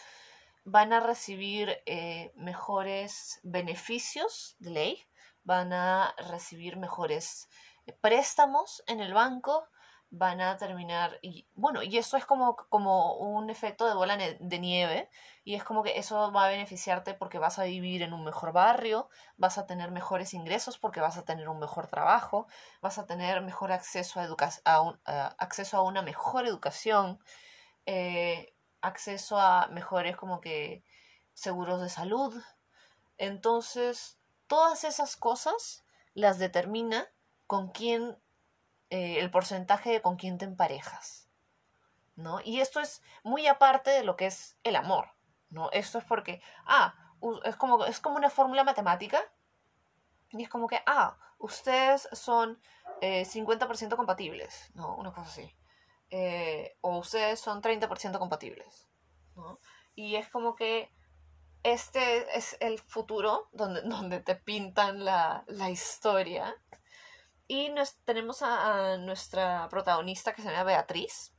van 0.65 0.93
a 0.93 1.01
recibir 1.01 1.83
eh, 1.87 2.33
mejores 2.37 3.41
beneficios 3.43 4.57
de 4.59 4.71
ley, 4.71 5.09
van 5.45 5.73
a 5.73 6.15
recibir 6.31 6.77
mejores 6.77 7.49
préstamos 8.01 8.83
en 8.87 9.01
el 9.01 9.15
banco, 9.15 9.67
van 10.11 10.41
a 10.41 10.57
terminar, 10.57 11.19
y 11.21 11.47
bueno, 11.55 11.83
y 11.83 11.99
eso 11.99 12.17
es 12.17 12.25
como, 12.25 12.57
como 12.57 13.17
un 13.17 13.51
efecto 13.51 13.87
de 13.87 13.95
bola 13.95 14.17
de 14.17 14.59
nieve, 14.59 15.11
y 15.45 15.55
es 15.55 15.65
como 15.65 15.83
que 15.83 15.99
eso 15.99 16.33
va 16.33 16.47
a 16.47 16.49
beneficiarte 16.49 17.13
porque 17.15 17.39
vas 17.39 17.59
a 17.59 17.65
vivir 17.65 18.03
en 18.03 18.15
un 18.15 18.25
mejor 18.25 18.53
barrio, 18.53 19.11
vas 19.37 19.59
a 19.59 19.67
tener 19.67 19.91
mejores 19.91 20.33
ingresos 20.33 20.79
porque 20.79 21.01
vas 21.01 21.19
a 21.19 21.25
tener 21.25 21.49
un 21.49 21.59
mejor 21.59 21.89
trabajo, 21.89 22.47
vas 22.81 22.99
a 22.99 23.07
tener 23.07 23.43
mejor 23.43 23.71
acceso 23.71 24.21
a, 24.21 24.27
a, 24.65 25.27
acceso 25.39 25.77
a 25.77 25.83
una 25.83 26.03
mejor 26.03 26.47
educación, 26.47 27.19
eh, 27.85 28.55
acceso 28.81 29.39
a 29.39 29.69
mejores 29.69 30.17
como 30.17 30.41
que 30.41 30.85
seguros 31.35 31.81
de 31.81 31.89
salud. 31.91 32.35
Entonces, 33.19 34.19
todas 34.47 34.85
esas 34.85 35.17
cosas 35.17 35.85
las 36.15 36.39
determina 36.39 37.09
con 37.47 37.71
quién 37.71 38.19
eh, 38.91 39.19
el 39.21 39.31
porcentaje 39.31 40.01
con 40.03 40.17
quién 40.17 40.39
te 40.39 40.45
emparejas. 40.45 41.29
¿no? 42.17 42.41
Y 42.45 42.61
esto 42.61 42.81
es 42.81 43.03
muy 43.23 43.47
aparte 43.47 43.91
de 43.91 44.03
lo 44.03 44.17
que 44.17 44.27
es 44.27 44.59
el 44.65 44.77
amor. 44.77 45.13
¿no? 45.51 45.71
Esto 45.71 45.99
es 45.99 46.05
porque, 46.05 46.43
ah, 46.67 46.95
es 47.45 47.57
como, 47.57 47.85
es 47.85 48.01
como 48.01 48.17
una 48.17 48.31
fórmula 48.31 48.65
matemática. 48.65 49.21
Y 50.31 50.43
es 50.43 50.49
como 50.49 50.67
que, 50.67 50.81
ah, 50.87 51.17
ustedes 51.39 52.09
son 52.13 52.61
50% 53.01 53.93
eh, 53.93 53.97
compatibles, 53.97 54.71
¿no? 54.75 54.97
Una 54.97 55.11
cosa 55.11 55.29
así. 55.29 55.57
Eh, 56.11 56.77
o 56.81 56.99
ustedes 56.99 57.41
son 57.41 57.63
30% 57.63 58.19
compatibles, 58.19 58.89
¿no? 59.37 59.61
Y 59.95 60.17
es 60.17 60.29
como 60.29 60.55
que 60.55 60.93
este 61.63 62.37
es 62.37 62.57
el 62.61 62.79
futuro 62.79 63.49
donde, 63.53 63.83
donde 63.89 64.21
te 64.21 64.35
pintan 64.35 65.05
la, 65.05 65.45
la 65.47 65.71
historia 65.71 66.55
y 67.49 67.71
nos, 67.71 67.97
tenemos 68.05 68.43
a, 68.43 68.99
nuestra 68.99 69.69
protagonista 69.71 70.35
que 70.35 70.43
se 70.43 70.51
llama 70.51 70.65
Beatriz. 70.65 71.33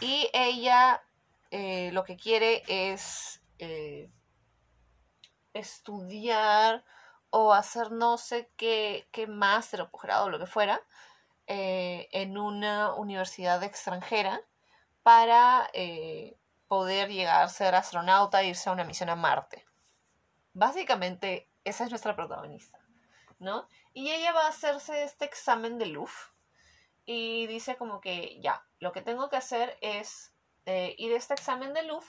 Y 0.00 0.30
ella 0.32 1.02
eh, 1.50 1.90
lo 1.92 2.04
que 2.04 2.16
quiere 2.16 2.62
es 2.68 3.42
eh, 3.58 4.10
estudiar 5.54 6.84
o 7.30 7.54
hacer 7.54 7.90
no 7.90 8.18
sé 8.18 8.50
qué, 8.56 9.08
qué 9.10 9.26
máster 9.26 9.80
o 9.80 9.90
posgrado 9.90 10.26
o 10.26 10.30
lo 10.30 10.38
que 10.38 10.46
fuera 10.46 10.82
eh, 11.46 12.08
en 12.12 12.36
una 12.36 12.94
universidad 12.94 13.62
extranjera 13.62 14.42
para 15.02 15.70
poder 16.68 17.10
llegar 17.10 17.42
a 17.42 17.48
ser 17.48 17.74
astronauta 17.74 18.42
e 18.42 18.48
irse 18.48 18.68
a 18.68 18.72
una 18.72 18.84
misión 18.84 19.08
a 19.08 19.16
Marte. 19.16 19.66
Básicamente, 20.52 21.50
esa 21.64 21.84
es 21.84 21.90
nuestra 21.90 22.14
protagonista, 22.14 22.78
¿no? 23.38 23.66
Y 23.94 24.10
ella 24.10 24.32
va 24.32 24.46
a 24.46 24.50
hacerse 24.50 25.04
este 25.04 25.24
examen 25.24 25.78
de 25.78 25.86
LUF 25.86 26.30
y 27.04 27.46
dice 27.46 27.76
como 27.76 28.00
que 28.00 28.40
ya, 28.40 28.64
lo 28.78 28.92
que 28.92 29.02
tengo 29.02 29.28
que 29.28 29.36
hacer 29.36 29.76
es 29.80 30.34
eh, 30.66 30.94
ir 30.98 31.12
a 31.12 31.16
este 31.16 31.34
examen 31.34 31.74
de 31.74 31.82
LUF, 31.82 32.06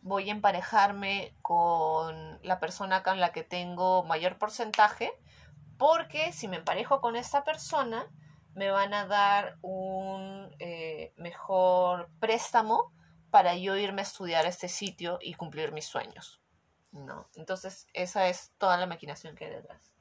voy 0.00 0.28
a 0.28 0.32
emparejarme 0.32 1.36
con 1.42 2.40
la 2.42 2.60
persona 2.60 3.02
con 3.02 3.20
la 3.20 3.32
que 3.32 3.42
tengo 3.42 4.04
mayor 4.04 4.38
porcentaje, 4.38 5.12
porque 5.78 6.32
si 6.32 6.48
me 6.48 6.56
emparejo 6.56 7.00
con 7.00 7.16
esta 7.16 7.44
persona, 7.44 8.06
me 8.54 8.70
van 8.70 8.94
a 8.94 9.06
dar 9.06 9.58
un 9.62 10.54
eh, 10.60 11.12
mejor 11.16 12.08
préstamo 12.20 12.92
para 13.30 13.56
yo 13.56 13.76
irme 13.76 14.02
a 14.02 14.04
estudiar 14.04 14.46
a 14.46 14.48
este 14.48 14.68
sitio 14.68 15.18
y 15.20 15.34
cumplir 15.34 15.72
mis 15.72 15.86
sueños. 15.86 16.40
¿no? 16.92 17.28
Entonces, 17.34 17.88
esa 17.92 18.28
es 18.28 18.52
toda 18.56 18.76
la 18.76 18.86
maquinación 18.86 19.34
que 19.34 19.46
hay 19.46 19.50
detrás 19.50 19.94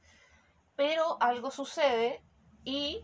pero 0.75 1.17
algo 1.21 1.51
sucede 1.51 2.23
y 2.63 3.01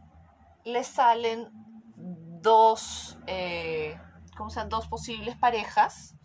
le 0.63 0.83
salen 0.83 1.49
dos, 1.95 3.17
eh, 3.27 3.99
¿cómo 4.37 4.49
dos 4.69 4.87
posibles 4.87 5.35
parejas 5.37 6.15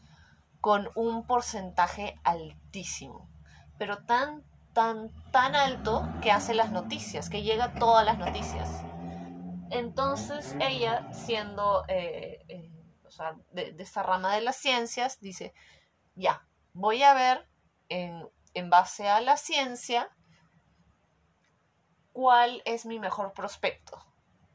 con 0.64 0.88
un 0.94 1.26
porcentaje 1.26 2.18
altísimo, 2.24 3.28
pero 3.76 3.98
tan, 4.06 4.42
tan, 4.72 5.10
tan 5.30 5.54
alto 5.54 6.08
que 6.22 6.32
hace 6.32 6.54
las 6.54 6.72
noticias, 6.72 7.28
que 7.28 7.42
llega 7.42 7.64
a 7.64 7.74
todas 7.74 8.06
las 8.06 8.16
noticias. 8.16 8.82
Entonces 9.70 10.56
ella, 10.60 11.12
siendo 11.12 11.84
eh, 11.88 12.44
eh, 12.48 12.70
o 13.04 13.10
sea, 13.10 13.36
de, 13.52 13.72
de, 13.72 13.82
esta 13.82 14.02
rama 14.02 14.34
de 14.34 14.40
las 14.40 14.56
ciencias, 14.56 15.20
dice, 15.20 15.52
ya, 16.14 16.46
voy 16.72 17.02
a 17.02 17.12
ver 17.12 17.46
en, 17.90 18.26
en 18.54 18.70
base 18.70 19.08
a 19.08 19.20
la 19.20 19.36
ciencia 19.36 20.08
cuál 22.14 22.62
es 22.64 22.86
mi 22.86 22.98
mejor 22.98 23.32
prospecto, 23.32 23.98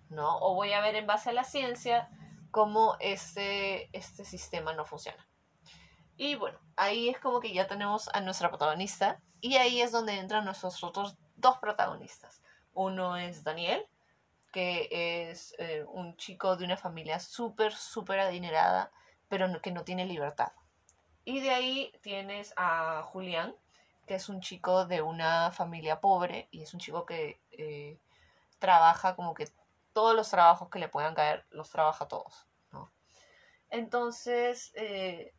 ¿no? 0.10 0.39
O 0.39 0.56
voy 0.56 0.72
a 0.72 0.82
ver 0.82 0.95
en 0.95 1.06
base 1.06 1.30
a 1.30 1.34
la 1.34 1.43
ciencia 1.43 2.10
cómo 2.52 2.95
este, 3.02 3.95
este 3.95 4.24
sistema 4.26 4.74
no 4.74 4.86
funciona. 4.86 5.28
Y 6.15 6.36
bueno, 6.36 6.58
ahí 6.78 7.10
es 7.10 7.19
como 7.19 7.41
que 7.41 7.54
ya 7.54 7.67
tenemos 7.67 8.10
a 8.13 8.22
nuestra 8.22 8.50
protagonista 8.50 9.22
y 9.41 9.58
ahí 9.58 9.82
es 9.82 9.91
donde 9.91 10.17
entran 10.17 10.45
nuestros 10.45 10.84
otros 10.84 11.17
dos 11.36 11.58
protagonistas. 11.58 12.41
Uno 12.74 13.17
es 13.17 13.43
Daniel, 13.43 13.86
que 14.54 14.88
es 15.30 15.54
eh, 15.60 15.84
un 15.89 16.15
chico 16.15 16.56
de 16.56 16.63
una 16.63 16.78
familia 16.78 17.19
súper, 17.19 17.74
súper 17.74 18.22
adinerada, 18.22 18.89
pero 19.28 19.62
que 19.62 19.72
no 19.72 19.84
tiene 19.84 20.06
libertad. 20.06 20.54
Y 21.26 21.41
de 21.41 21.52
ahí 21.52 21.91
tienes 22.02 22.54
a 22.56 23.04
Julián, 23.04 23.54
que 24.08 24.15
es 24.15 24.30
un 24.30 24.41
chico 24.41 24.86
de 24.86 25.02
una 25.02 25.52
familia 25.52 26.00
pobre 26.00 26.48
y 26.52 26.63
es 26.63 26.74
un 26.74 26.80
chico 26.80 27.06
que 27.06 27.39
eh, 27.60 28.00
trabaja 28.58 29.15
como 29.15 29.34
que 29.34 29.52
todos 29.91 30.15
los 30.15 30.30
trabajos 30.30 30.69
que 30.69 30.80
le 30.80 30.88
puedan 30.88 31.13
caer, 31.13 31.45
los 31.50 31.69
trabaja 31.69 32.08
todos, 32.08 32.48
¿no? 32.72 32.89
Entonces, 33.69 34.72
eh, 34.76 35.34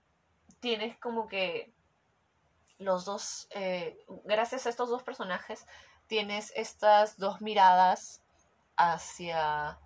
tienes 0.60 0.98
como 0.98 1.28
que 1.28 1.72
los 2.78 3.06
dos, 3.06 3.48
eh, 3.50 4.04
gracias 4.24 4.66
a 4.66 4.68
estos 4.68 4.90
dos 4.90 5.02
personajes, 5.02 5.66
tienes 6.06 6.52
estas 6.56 7.16
dos 7.16 7.40
miradas 7.40 8.22
hacia 8.76 9.78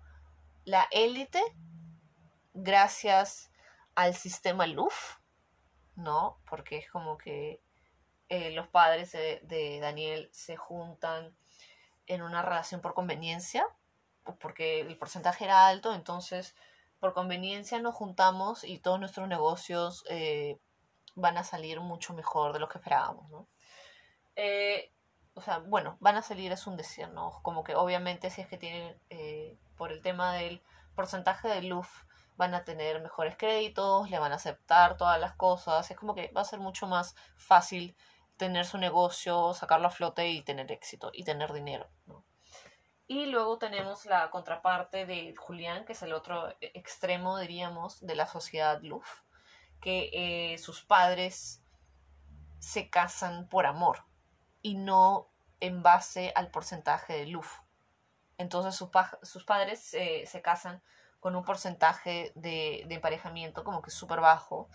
la 0.65 0.87
élite, 0.91 1.41
gracias 2.53 3.49
al 3.95 4.13
sistema 4.13 4.67
LUF, 4.67 5.19
¿no? 5.95 6.37
Porque 6.49 6.79
es 6.79 6.91
como 6.91 7.17
que 7.17 7.61
los 8.29 8.67
padres 8.67 9.11
de, 9.11 9.79
Daniel 9.79 10.29
se 10.33 10.57
juntan 10.57 11.35
en 12.07 12.21
una 12.21 12.41
relación 12.41 12.81
por 12.81 12.93
conveniencia, 12.93 13.67
porque 14.39 14.81
el 14.81 14.97
porcentaje 14.97 15.45
era 15.45 15.67
alto, 15.67 15.93
entonces 15.93 16.55
por 16.99 17.13
conveniencia 17.13 17.79
nos 17.79 17.95
juntamos 17.95 18.63
y 18.63 18.79
todos 18.79 18.99
nuestros 18.99 19.27
negocios 19.27 20.03
eh, 20.09 20.59
van 21.15 21.37
a 21.37 21.43
salir 21.43 21.79
mucho 21.79 22.13
mejor 22.13 22.53
de 22.53 22.59
lo 22.59 22.69
que 22.69 22.77
esperábamos, 22.77 23.29
¿no? 23.29 23.47
Eh, 24.35 24.91
o 25.33 25.41
sea, 25.41 25.59
bueno, 25.59 25.97
van 25.99 26.15
a 26.15 26.21
salir 26.21 26.51
es 26.51 26.65
un 26.65 26.77
decir, 26.77 27.09
¿no? 27.09 27.39
Como 27.41 27.63
que 27.63 27.75
obviamente 27.75 28.29
si 28.29 28.41
es 28.41 28.47
que 28.47 28.57
tienen, 28.57 28.97
por 29.75 29.91
el 29.91 30.01
tema 30.01 30.33
del 30.33 30.61
porcentaje 30.95 31.47
de 31.49 31.61
LUF, 31.61 32.05
van 32.37 32.53
a 32.53 32.63
tener 32.63 33.01
mejores 33.01 33.37
créditos, 33.37 34.09
le 34.09 34.19
van 34.19 34.31
a 34.31 34.35
aceptar 34.35 34.97
todas 34.97 35.19
las 35.19 35.33
cosas, 35.33 35.89
es 35.89 35.97
como 35.97 36.15
que 36.15 36.31
va 36.35 36.41
a 36.41 36.45
ser 36.45 36.59
mucho 36.59 36.87
más 36.87 37.15
fácil 37.37 37.95
tener 38.37 38.65
su 38.65 38.77
negocio, 38.77 39.53
sacarlo 39.53 39.87
a 39.87 39.91
flote 39.91 40.29
y 40.29 40.41
tener 40.41 40.71
éxito 40.71 41.11
y 41.13 41.23
tener 41.23 41.53
dinero. 41.53 41.89
Y 43.07 43.27
luego 43.27 43.57
tenemos 43.59 44.05
la 44.05 44.31
contraparte 44.31 45.05
de 45.05 45.35
Julián, 45.35 45.85
que 45.85 45.93
es 45.93 46.01
el 46.01 46.13
otro 46.13 46.55
extremo, 46.59 47.37
diríamos, 47.37 48.05
de 48.05 48.15
la 48.15 48.25
sociedad 48.25 48.81
Luf, 48.81 49.21
que 49.79 50.09
eh, 50.13 50.57
sus 50.57 50.83
padres 50.83 51.61
se 52.59 52.89
casan 52.89 53.47
por 53.47 53.67
amor 53.67 54.05
y 54.63 54.73
no 54.73 55.29
en 55.59 55.83
base 55.83 56.33
al 56.35 56.49
porcentaje 56.49 57.13
de 57.13 57.27
Luf. 57.27 57.59
Entonces 58.37 58.75
sus 58.75 59.45
padres 59.45 59.93
eh, 59.93 60.25
se 60.25 60.41
casan 60.41 60.81
con 61.19 61.35
un 61.35 61.43
porcentaje 61.43 62.31
de, 62.35 62.81
emparejamiento 62.89 63.63
como 63.63 63.81
que 63.81 63.91
súper 63.91 64.19
bajo 64.19 64.69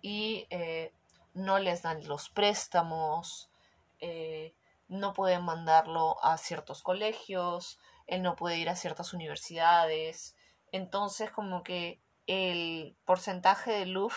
y 0.00 0.46
eh, 0.50 0.94
no 1.40 1.58
les 1.58 1.82
dan 1.82 2.06
los 2.06 2.28
préstamos, 2.28 3.50
eh, 3.98 4.54
no 4.88 5.12
pueden 5.12 5.44
mandarlo 5.44 6.22
a 6.24 6.36
ciertos 6.38 6.82
colegios, 6.82 7.78
él 8.06 8.22
no 8.22 8.36
puede 8.36 8.58
ir 8.58 8.68
a 8.68 8.76
ciertas 8.76 9.12
universidades, 9.12 10.36
Entonces 10.72 11.30
como 11.32 11.62
que 11.64 12.00
el 12.26 12.96
porcentaje 13.04 13.72
de 13.72 13.86
Luff 13.86 14.16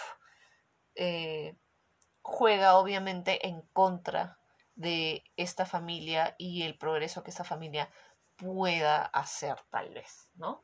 eh, 0.95 1.57
juega 2.21 2.77
obviamente 2.77 3.47
en 3.47 3.62
contra 3.73 4.38
de 4.75 5.23
esta 5.36 5.65
familia 5.65 6.36
y 6.38 6.63
el 6.63 6.77
progreso 6.77 7.23
que 7.23 7.31
esta 7.31 7.43
familia 7.43 7.89
pueda 8.36 9.05
hacer 9.05 9.57
tal 9.71 9.93
vez, 9.93 10.29
¿no? 10.36 10.63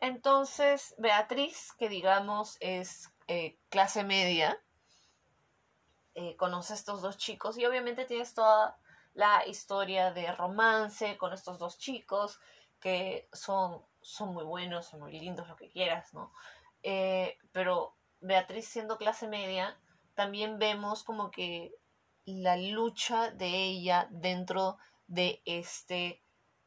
Entonces, 0.00 0.94
Beatriz, 0.98 1.72
que 1.78 1.88
digamos 1.88 2.56
es 2.60 3.12
eh, 3.28 3.58
clase 3.68 4.02
media, 4.02 4.60
eh, 6.14 6.36
conoce 6.36 6.72
a 6.72 6.76
estos 6.76 7.02
dos 7.02 7.16
chicos 7.16 7.58
y 7.58 7.66
obviamente 7.66 8.04
tienes 8.04 8.34
toda 8.34 8.78
la 9.14 9.46
historia 9.46 10.12
de 10.12 10.32
romance 10.32 11.16
con 11.16 11.32
estos 11.32 11.58
dos 11.58 11.78
chicos 11.78 12.40
que 12.80 13.28
son, 13.32 13.82
son 14.00 14.32
muy 14.34 14.44
buenos, 14.44 14.86
son 14.86 15.00
muy 15.00 15.18
lindos, 15.18 15.48
lo 15.48 15.56
que 15.56 15.70
quieras, 15.70 16.12
¿no? 16.12 16.32
Eh, 16.82 17.38
pero 17.52 17.96
Beatriz 18.20 18.68
siendo 18.68 18.98
clase 18.98 19.28
media, 19.28 19.78
también 20.14 20.58
vemos 20.58 21.04
como 21.04 21.30
que 21.30 21.72
la 22.24 22.56
lucha 22.56 23.30
de 23.30 23.48
ella 23.48 24.08
dentro 24.10 24.78
de 25.06 25.42
este 25.44 26.22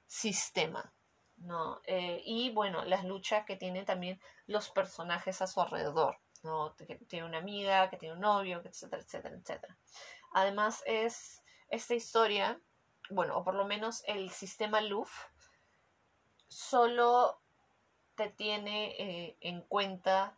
sistema, 0.06 0.94
¿no? 1.38 1.82
Eh, 1.86 2.22
y 2.26 2.52
bueno, 2.52 2.86
las 2.86 3.04
luchas 3.04 3.46
que 3.46 3.56
tienen 3.56 3.86
también 3.86 4.20
los 4.46 4.70
personajes 4.70 5.42
a 5.42 5.48
su 5.48 5.62
alrededor, 5.62 6.20
¿no? 6.46 6.74
Tiene 7.08 7.26
una 7.26 7.40
amiga, 7.40 7.90
que 7.90 7.98
tiene 7.98 8.16
un 8.16 8.22
novio, 8.22 8.62
etcétera, 8.64 9.02
etcétera, 9.02 9.36
etcétera. 9.36 9.78
Además 10.34 10.82
es 10.86 11.44
esta 11.70 11.94
historia, 11.94 12.62
bueno, 13.10 13.38
o 13.38 13.44
por 13.44 13.56
lo 13.56 13.66
menos 13.66 14.04
el 14.08 14.30
sistema 14.30 14.80
LUF, 14.80 15.12
solo 16.48 17.42
te 18.16 18.30
tiene 18.30 18.96
eh, 18.98 19.38
en 19.42 19.62
cuenta 19.62 20.38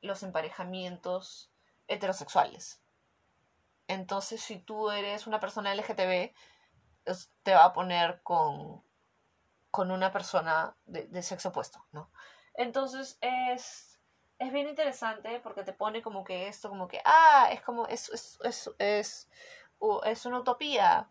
los 0.00 0.22
emparejamientos 0.22 1.50
heterosexuales. 1.88 2.80
Entonces, 3.88 4.40
si 4.40 4.58
tú 4.58 4.90
eres 4.90 5.26
una 5.26 5.40
persona 5.40 5.74
LGTB, 5.74 6.32
te 7.42 7.54
va 7.54 7.64
a 7.64 7.72
poner 7.72 8.20
con, 8.22 8.82
con 9.70 9.90
una 9.90 10.12
persona 10.12 10.76
de, 10.86 11.22
sexo 11.22 11.50
opuesto, 11.50 11.84
¿no? 11.92 12.10
Entonces, 12.54 13.18
es, 13.20 13.95
es 14.38 14.52
bien 14.52 14.68
interesante 14.68 15.40
porque 15.40 15.62
te 15.62 15.72
pone 15.72 16.02
como 16.02 16.24
que 16.24 16.48
esto, 16.48 16.68
como 16.68 16.88
que, 16.88 17.00
ah, 17.04 17.48
es 17.52 17.62
como, 17.62 17.86
es, 17.86 18.08
es, 18.10 18.38
es, 18.44 18.70
es, 18.78 19.28
es 20.04 20.26
una 20.26 20.40
utopía, 20.40 21.08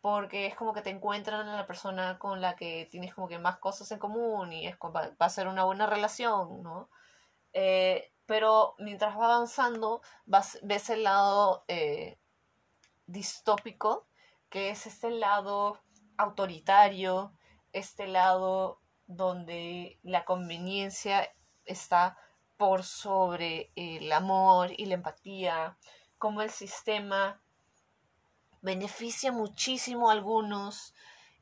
porque 0.00 0.46
es 0.46 0.54
como 0.54 0.72
que 0.72 0.82
te 0.82 0.90
encuentran 0.90 1.48
a 1.48 1.56
la 1.56 1.66
persona 1.66 2.18
con 2.18 2.40
la 2.40 2.54
que 2.54 2.86
tienes 2.90 3.14
como 3.14 3.28
que 3.28 3.38
más 3.38 3.58
cosas 3.58 3.90
en 3.92 3.98
común 3.98 4.52
y 4.52 4.66
es 4.66 4.76
va, 4.76 5.14
a 5.18 5.28
ser 5.28 5.48
una 5.48 5.64
buena 5.64 5.86
relación, 5.86 6.62
¿no? 6.62 6.90
Eh, 7.52 8.12
pero 8.26 8.74
mientras 8.78 9.18
va 9.18 9.26
avanzando, 9.26 10.02
ves 10.26 10.90
el 10.90 11.04
lado 11.04 11.64
eh, 11.68 12.18
distópico, 13.06 14.06
que 14.50 14.70
es 14.70 14.86
este 14.86 15.10
lado 15.10 15.80
autoritario, 16.18 17.32
este 17.72 18.06
lado 18.06 18.80
donde 19.06 19.98
la 20.02 20.24
conveniencia 20.24 21.32
está 21.64 22.18
por 22.56 22.84
sobre 22.84 23.70
el 23.76 24.10
amor 24.12 24.70
y 24.76 24.86
la 24.86 24.94
empatía, 24.94 25.76
como 26.18 26.42
el 26.42 26.50
sistema 26.50 27.40
beneficia 28.62 29.32
muchísimo 29.32 30.08
a 30.08 30.12
algunos 30.12 30.94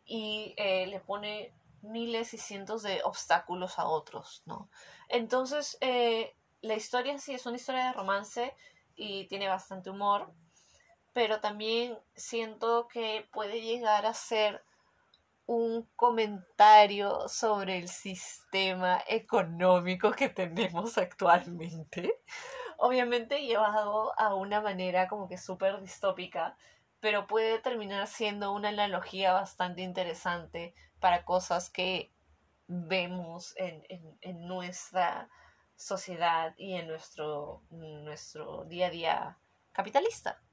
y 0.04 0.54
eh, 0.56 0.86
le 0.86 1.00
pone 1.00 1.52
miles 1.82 2.34
y 2.34 2.38
cientos 2.38 2.82
de 2.82 3.02
obstáculos 3.04 3.78
a 3.78 3.86
otros, 3.86 4.42
¿no? 4.46 4.68
Entonces, 5.08 5.76
eh, 5.80 6.34
la 6.60 6.74
historia 6.74 7.18
sí 7.18 7.34
es 7.34 7.46
una 7.46 7.56
historia 7.56 7.86
de 7.86 7.92
romance 7.92 8.54
y 8.96 9.26
tiene 9.26 9.48
bastante 9.48 9.90
humor, 9.90 10.32
pero 11.12 11.40
también 11.40 11.98
siento 12.14 12.88
que 12.88 13.28
puede 13.32 13.60
llegar 13.60 14.06
a 14.06 14.14
ser 14.14 14.64
un 15.46 15.88
comentario 15.96 17.28
sobre 17.28 17.78
el 17.78 17.88
sistema 17.88 19.02
económico 19.08 20.12
que 20.12 20.28
tenemos 20.28 20.96
actualmente. 20.98 22.22
Obviamente 22.78 23.44
llevado 23.44 24.18
a 24.18 24.34
una 24.34 24.60
manera 24.60 25.08
como 25.08 25.28
que 25.28 25.38
súper 25.38 25.80
distópica, 25.80 26.56
pero 27.00 27.26
puede 27.26 27.58
terminar 27.58 28.06
siendo 28.06 28.52
una 28.52 28.70
analogía 28.70 29.32
bastante 29.32 29.82
interesante 29.82 30.74
para 31.00 31.24
cosas 31.24 31.70
que 31.70 32.12
vemos 32.66 33.54
en, 33.56 33.84
en 34.22 34.46
nuestra 34.46 35.28
sociedad 35.76 36.54
y 36.56 36.74
en 36.74 36.88
nuestro, 36.88 37.62
nuestro 37.70 38.64
día 38.64 38.86
a 38.86 38.90
día 38.90 39.38
capitalista. 39.72 40.43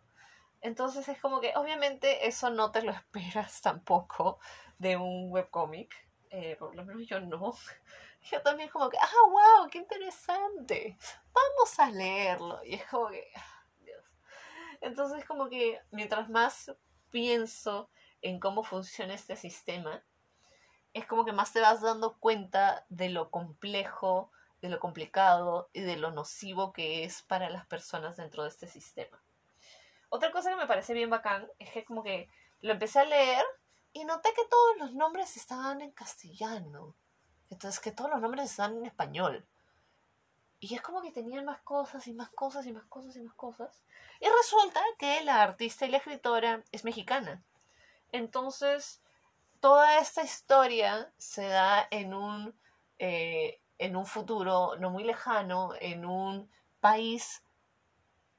Entonces 0.62 1.08
es 1.10 1.20
como 1.20 1.42
que 1.42 1.54
obviamente 1.56 2.28
eso 2.28 2.50
no 2.50 2.72
te 2.72 2.84
lo 2.84 2.92
esperas 2.92 3.62
tampoco 3.62 4.40
de 4.78 4.98
un 4.98 5.32
webcómic, 5.32 5.94
eh, 6.30 6.56
por 6.58 6.76
lo 6.76 6.86
menos 6.86 7.08
yo 7.08 7.20
no. 7.20 7.56
Yo 8.30 8.40
también 8.44 8.70
como 8.70 8.88
que, 8.88 9.00
ah, 9.00 9.30
wow, 9.30 9.68
qué 9.68 9.80
interesante, 9.80 10.96
vamos 11.34 11.80
a 11.80 11.90
leerlo. 11.90 12.64
Y 12.64 12.76
es 12.76 12.86
como 12.86 13.08
que, 13.08 13.28
ah, 13.36 13.66
Dios. 13.80 14.06
Entonces 14.80 15.26
como 15.26 15.50
que 15.50 15.82
mientras 15.90 16.30
más 16.30 16.72
pienso 17.10 17.90
en 18.22 18.40
cómo 18.40 18.64
funciona 18.64 19.16
este 19.16 19.36
sistema, 19.36 20.04
es 20.94 21.08
como 21.08 21.26
que 21.26 21.32
más 21.32 21.52
te 21.52 21.62
vas 21.62 21.82
dando 21.82 22.20
cuenta 22.20 22.86
de 22.90 23.10
lo 23.10 23.32
complejo 23.32 24.32
de 24.62 24.70
lo 24.70 24.80
complicado 24.80 25.70
y 25.74 25.82
de 25.82 25.98
lo 25.98 26.12
nocivo 26.12 26.72
que 26.72 27.04
es 27.04 27.24
para 27.24 27.50
las 27.50 27.66
personas 27.66 28.18
dentro 28.18 28.44
de 28.44 28.50
este 28.50 28.68
sistema. 28.68 29.22
Otra 30.14 30.30
cosa 30.30 30.50
que 30.50 30.58
me 30.58 30.68
parece 30.68 30.94
bien 30.94 31.10
bacán 31.10 31.50
es 31.58 31.72
que 31.72 31.86
como 31.86 32.04
que 32.04 32.30
lo 32.60 32.74
empecé 32.74 33.00
a 33.00 33.06
leer 33.06 33.46
y 33.94 34.04
noté 34.04 34.34
que 34.36 34.46
todos 34.50 34.78
los 34.78 34.94
nombres 34.94 35.38
estaban 35.38 35.80
en 35.80 35.92
castellano. 35.92 36.94
Entonces 37.50 37.80
que 37.80 37.94
todos 37.94 38.10
los 38.10 38.20
nombres 38.20 38.52
estaban 38.52 38.76
en 38.76 38.86
español. 38.86 39.48
Y 40.60 40.76
es 40.76 40.82
como 40.82 41.02
que 41.02 41.14
tenían 41.14 41.46
más 41.46 41.62
cosas 41.62 42.06
y 42.08 42.14
más 42.14 42.30
cosas 42.32 42.68
y 42.68 42.74
más 42.74 42.84
cosas 42.88 43.16
y 43.16 43.22
más 43.22 43.34
cosas. 43.36 43.84
Y 44.20 44.28
resulta 44.28 44.82
que 45.00 45.24
la 45.24 45.42
artista 45.42 45.86
y 45.86 45.92
la 45.92 45.98
escritora 45.98 46.62
es 46.74 46.84
mexicana. 46.84 47.42
Entonces, 48.12 49.02
toda 49.62 49.98
esta 49.98 50.24
historia 50.24 51.14
se 51.18 51.48
da 51.48 51.88
en 51.90 52.14
un 52.14 52.54
eh, 53.00 53.62
en 53.78 53.96
un 53.96 54.06
futuro 54.06 54.76
no 54.76 54.90
muy 54.90 55.06
lejano, 55.06 55.72
en 55.80 56.06
un 56.06 56.52
país 56.82 57.44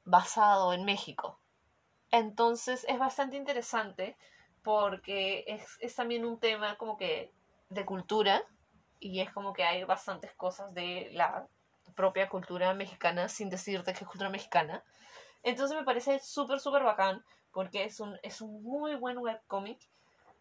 basado 0.05 0.75
en 0.75 0.85
México. 0.85 1.39
Entonces 2.13 2.85
es 2.89 2.99
bastante 2.99 3.37
interesante 3.37 4.17
porque 4.63 5.45
es, 5.49 5.97
también 5.97 6.25
un 6.25 6.39
tema 6.39 6.77
como 6.77 6.97
que 6.97 7.33
de 7.71 7.87
cultura 7.87 8.45
y 9.01 9.21
es 9.21 9.33
como 9.33 9.55
que 9.55 9.65
hay 9.65 9.83
bastantes 9.85 10.33
cosas 10.35 10.73
de 10.75 11.09
la 11.15 11.49
propia 11.97 12.29
cultura 12.29 12.75
mexicana 12.75 13.29
sin 13.29 13.49
decirte 13.49 13.95
que 13.95 14.05
es 14.05 14.11
cultura 14.11 14.31
mexicana. 14.31 14.85
Entonces 15.43 15.77
me 15.77 15.85
parece 15.85 16.21
súper, 16.21 16.61
súper 16.61 16.85
bacán 16.85 17.25
porque 17.51 17.85
es 17.85 17.99
un, 17.99 18.19
es 18.23 18.43
un 18.43 18.63
muy 18.63 18.95
buen 18.95 19.17
webcomic 19.17 19.81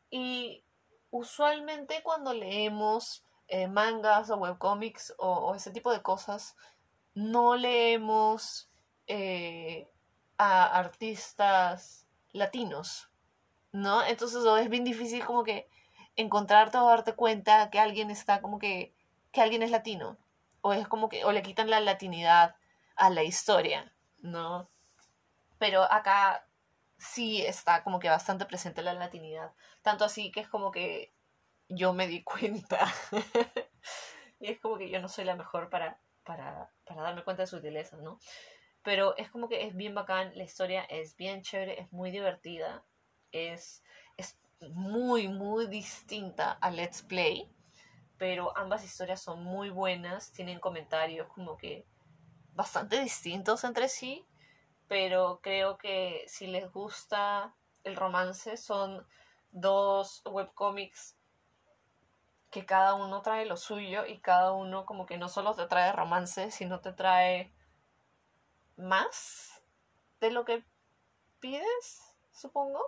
y 0.09 0.65
usualmente 1.09 2.03
cuando 2.03 2.33
leemos 2.33 3.23
eh, 3.47 3.69
mangas 3.69 4.29
o 4.29 4.35
webcomics 4.35 5.13
o, 5.17 5.29
o, 5.29 5.55
ese 5.55 5.71
tipo 5.71 5.91
de 5.91 6.01
cosas, 6.01 6.57
no 7.13 7.55
leemos 7.55 8.69
eh, 9.07 9.89
a 10.41 10.65
artistas 10.65 12.07
latinos, 12.31 13.11
¿no? 13.71 14.03
Entonces 14.03 14.43
es 14.43 14.69
bien 14.71 14.83
difícil 14.83 15.23
como 15.23 15.43
que 15.43 15.69
encontrarte 16.15 16.79
o 16.79 16.87
darte 16.87 17.13
cuenta 17.13 17.69
que 17.69 17.79
alguien 17.79 18.09
está 18.09 18.41
como 18.41 18.57
que, 18.57 18.91
que 19.31 19.41
alguien 19.41 19.61
es 19.61 19.69
latino, 19.69 20.17
o 20.61 20.73
es 20.73 20.87
como 20.87 21.09
que, 21.09 21.25
o 21.25 21.31
le 21.31 21.43
quitan 21.43 21.69
la 21.69 21.79
latinidad 21.79 22.55
a 22.95 23.11
la 23.11 23.21
historia, 23.21 23.93
¿no? 24.23 24.67
Pero 25.59 25.83
acá 25.83 26.47
sí 26.97 27.45
está 27.45 27.83
como 27.83 27.99
que 27.99 28.09
bastante 28.09 28.45
presente 28.45 28.81
la 28.81 28.93
latinidad, 28.93 29.51
tanto 29.83 30.05
así 30.05 30.31
que 30.31 30.39
es 30.39 30.47
como 30.47 30.71
que 30.71 31.13
yo 31.69 31.93
me 31.93 32.07
di 32.07 32.23
cuenta. 32.23 32.91
y 34.39 34.47
es 34.47 34.59
como 34.59 34.79
que 34.79 34.89
yo 34.89 34.99
no 34.99 35.07
soy 35.07 35.25
la 35.25 35.35
mejor 35.35 35.69
para, 35.69 35.99
para, 36.23 36.71
para 36.83 37.03
darme 37.03 37.23
cuenta 37.23 37.43
de 37.43 37.47
sus 37.47 37.59
sutilezas, 37.59 37.99
¿no? 38.01 38.17
Pero 38.83 39.15
es 39.17 39.29
como 39.29 39.47
que 39.47 39.67
es 39.67 39.75
bien 39.75 39.93
bacán, 39.93 40.31
la 40.35 40.43
historia 40.43 40.83
es 40.83 41.15
bien 41.15 41.41
chévere, 41.41 41.79
es 41.79 41.91
muy 41.91 42.11
divertida, 42.11 42.83
es, 43.31 43.83
es 44.17 44.39
muy, 44.69 45.27
muy 45.27 45.67
distinta 45.67 46.53
a 46.53 46.71
Let's 46.71 47.03
Play, 47.03 47.53
pero 48.17 48.55
ambas 48.57 48.83
historias 48.83 49.21
son 49.21 49.43
muy 49.43 49.69
buenas, 49.69 50.31
tienen 50.31 50.59
comentarios 50.59 51.27
como 51.27 51.57
que 51.57 51.85
bastante 52.53 52.99
distintos 53.01 53.63
entre 53.63 53.87
sí, 53.87 54.25
pero 54.87 55.39
creo 55.41 55.77
que 55.77 56.23
si 56.27 56.47
les 56.47 56.71
gusta 56.71 57.55
el 57.83 57.95
romance 57.95 58.57
son 58.57 59.07
dos 59.51 60.21
webcomics 60.25 61.17
que 62.49 62.65
cada 62.65 62.95
uno 62.95 63.21
trae 63.21 63.45
lo 63.45 63.55
suyo 63.55 64.05
y 64.05 64.19
cada 64.19 64.51
uno 64.51 64.85
como 64.85 65.05
que 65.05 65.17
no 65.17 65.29
solo 65.29 65.55
te 65.55 65.65
trae 65.67 65.93
romance, 65.93 66.51
sino 66.51 66.81
te 66.81 66.91
trae 66.91 67.53
más 68.77 69.61
de 70.19 70.31
lo 70.31 70.45
que 70.45 70.63
pides, 71.39 72.15
supongo, 72.31 72.79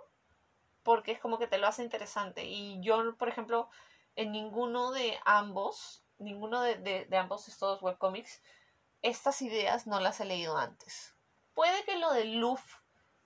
porque 0.82 1.12
es 1.12 1.20
como 1.20 1.38
que 1.38 1.46
te 1.46 1.58
lo 1.58 1.66
hace 1.66 1.82
interesante. 1.82 2.44
Y 2.44 2.80
yo, 2.80 3.16
por 3.16 3.28
ejemplo, 3.28 3.68
en 4.16 4.32
ninguno 4.32 4.92
de 4.92 5.18
ambos, 5.24 6.04
ninguno 6.18 6.60
de, 6.60 7.08
ambos 7.18 7.48
estos 7.48 7.82
webcomics, 7.82 8.42
estas 9.02 9.42
ideas 9.42 9.86
no 9.86 10.00
las 10.00 10.20
he 10.20 10.24
leído 10.24 10.56
antes. 10.56 11.14
Puede 11.54 11.84
que 11.84 11.98
lo 11.98 12.12
de 12.12 12.24
Luff, 12.24 12.78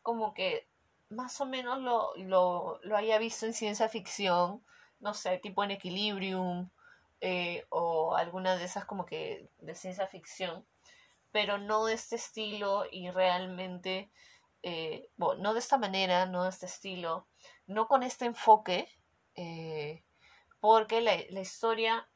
como 0.02 0.34
que 0.34 0.68
más 1.08 1.40
o 1.40 1.46
menos 1.46 1.78
lo, 1.80 2.14
lo, 2.16 2.80
lo 2.82 2.96
haya 2.96 3.18
visto 3.18 3.46
en 3.46 3.54
ciencia 3.54 3.88
ficción, 3.88 4.62
no 5.00 5.14
sé, 5.14 5.38
tipo 5.38 5.64
en 5.64 5.70
Equilibrium 5.72 6.68
eh, 7.20 7.66
o 7.70 8.14
alguna 8.16 8.56
de 8.56 8.64
esas 8.64 8.84
como 8.84 9.04
que 9.04 9.48
de 9.60 9.74
ciencia 9.74 10.06
ficción, 10.06 10.64
pero 11.40 11.56
no 11.56 11.84
de 11.84 11.94
este 11.94 12.16
estilo 12.16 12.84
y 12.90 13.12
realmente, 13.12 14.10
eh, 14.64 15.08
bueno, 15.16 15.40
no 15.40 15.52
de 15.54 15.60
esta 15.60 15.78
manera, 15.78 16.26
no 16.26 16.42
de 16.42 16.50
este 16.50 16.66
estilo, 16.66 17.28
no 17.68 17.86
con 17.86 18.02
este 18.02 18.24
enfoque, 18.24 18.88
eh, 19.36 20.02
porque 20.58 21.00
la, 21.00 21.12
la 21.30 21.40
historia 21.40 22.08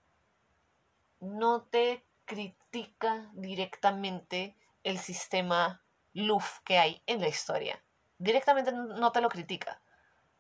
no 1.21 1.63
te 1.63 2.05
critica 2.25 3.31
directamente 3.35 4.57
el 4.83 4.99
sistema 4.99 5.85
LUF 6.15 6.59
que 6.65 6.79
hay 6.79 7.01
en 7.07 7.21
la 7.21 7.29
historia. 7.29 7.81
Directamente 8.19 8.73
no 8.73 9.13
te 9.13 9.21
lo 9.21 9.29
critica, 9.29 9.81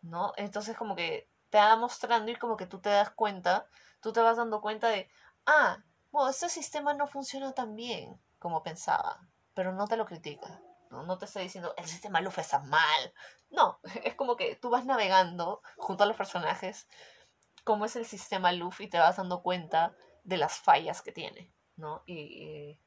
¿no? 0.01 0.33
Entonces 0.37 0.77
como 0.77 0.97
que 0.97 1.29
te 1.51 1.59
va 1.59 1.77
mostrando 1.77 2.33
y 2.33 2.35
como 2.35 2.57
que 2.57 2.66
tú 2.66 2.81
te 2.81 2.88
das 2.88 3.11
cuenta, 3.11 3.64
tú 4.01 4.12
te 4.12 4.18
vas 4.18 4.38
dando 4.38 4.61
cuenta 4.61 4.88
de, 4.88 5.09
ah, 5.47 5.85
bueno, 6.11 6.31
este 6.31 6.49
sistema 6.49 6.95
no 6.95 7.07
funciona 7.07 7.53
tan 7.53 7.77
bien 7.77 8.21
como 8.42 8.64
pensaba, 8.64 9.20
pero 9.55 9.72
no 9.72 9.87
te 9.87 9.96
lo 9.96 10.05
critica. 10.05 10.61
No, 10.90 11.16
te 11.16 11.24
está 11.24 11.40
diciendo, 11.40 11.72
el 11.78 11.87
sistema 11.87 12.20
LUF 12.20 12.38
está 12.38 12.59
mal. 12.59 13.14
No, 13.50 13.81
es 14.05 14.14
como 14.14 14.37
que 14.37 14.57
tú 14.57 14.68
vas 14.68 14.85
navegando 14.85 15.62
junto 15.76 16.05
a 16.05 16.07
los 16.07 16.16
personajes 16.16 16.88
cómo 17.64 17.85
es 17.85 17.94
el 17.96 18.05
sistema 18.05 18.52
LUF 18.52 18.81
y 18.81 18.88
te 18.88 18.98
vas 18.98 19.16
dando 19.16 19.42
cuenta 19.42 19.94
de 20.24 20.37
las 20.37 20.59
fallas 20.59 21.00
que 21.00 21.12
tiene, 21.12 21.52
¿no? 21.76 22.02
Y, 22.05 22.78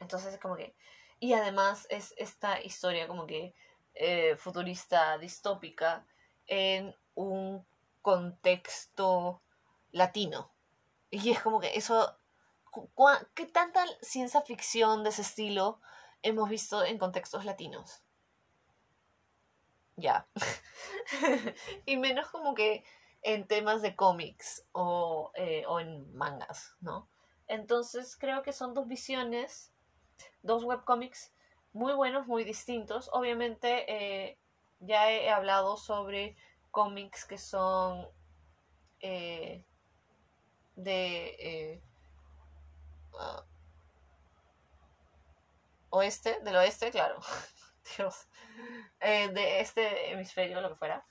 entonces 0.00 0.34
es 0.34 0.40
como 0.40 0.56
que... 0.56 0.74
Y 1.20 1.34
además 1.34 1.86
es 1.90 2.14
esta 2.16 2.60
historia 2.62 3.06
como 3.06 3.26
que 3.26 3.54
eh, 3.94 4.36
futurista, 4.36 5.18
distópica, 5.18 6.06
en 6.46 6.96
un 7.14 7.66
contexto 8.00 9.42
latino. 9.92 10.50
Y 11.10 11.30
es 11.30 11.40
como 11.40 11.60
que 11.60 11.76
eso... 11.76 12.16
¿Qué 13.34 13.46
tanta 13.46 13.84
ciencia 14.00 14.42
ficción 14.42 15.02
de 15.02 15.10
ese 15.10 15.22
estilo 15.22 15.80
hemos 16.22 16.48
visto 16.48 16.84
en 16.84 16.98
contextos 16.98 17.44
latinos? 17.44 18.02
Ya. 19.96 20.28
y 21.86 21.96
menos 21.96 22.28
como 22.28 22.54
que 22.54 22.84
en 23.22 23.46
temas 23.46 23.82
de 23.82 23.96
cómics 23.96 24.66
o, 24.72 25.32
eh, 25.34 25.64
o 25.66 25.80
en 25.80 26.12
mangas, 26.14 26.76
¿no? 26.80 27.08
Entonces 27.48 28.16
creo 28.16 28.42
que 28.42 28.52
son 28.52 28.74
dos 28.74 28.86
visiones, 28.86 29.72
dos 30.42 30.64
webcomics 30.64 31.32
muy 31.72 31.92
buenos, 31.92 32.26
muy 32.26 32.44
distintos. 32.44 33.10
Obviamente 33.12 33.84
eh, 33.92 34.38
ya 34.78 35.10
he 35.10 35.28
hablado 35.30 35.76
sobre 35.76 36.36
cómics 36.70 37.24
que 37.24 37.38
son 37.38 38.08
eh, 39.00 39.64
de 40.76 41.82
uh, 43.12 43.42
oeste, 45.90 46.40
del 46.40 46.56
oeste, 46.56 46.90
claro, 46.90 47.20
Dios, 47.96 48.28
de 49.00 49.60
este 49.60 50.12
hemisferio, 50.12 50.60
lo 50.60 50.70
que 50.70 50.76
fuera. 50.76 51.04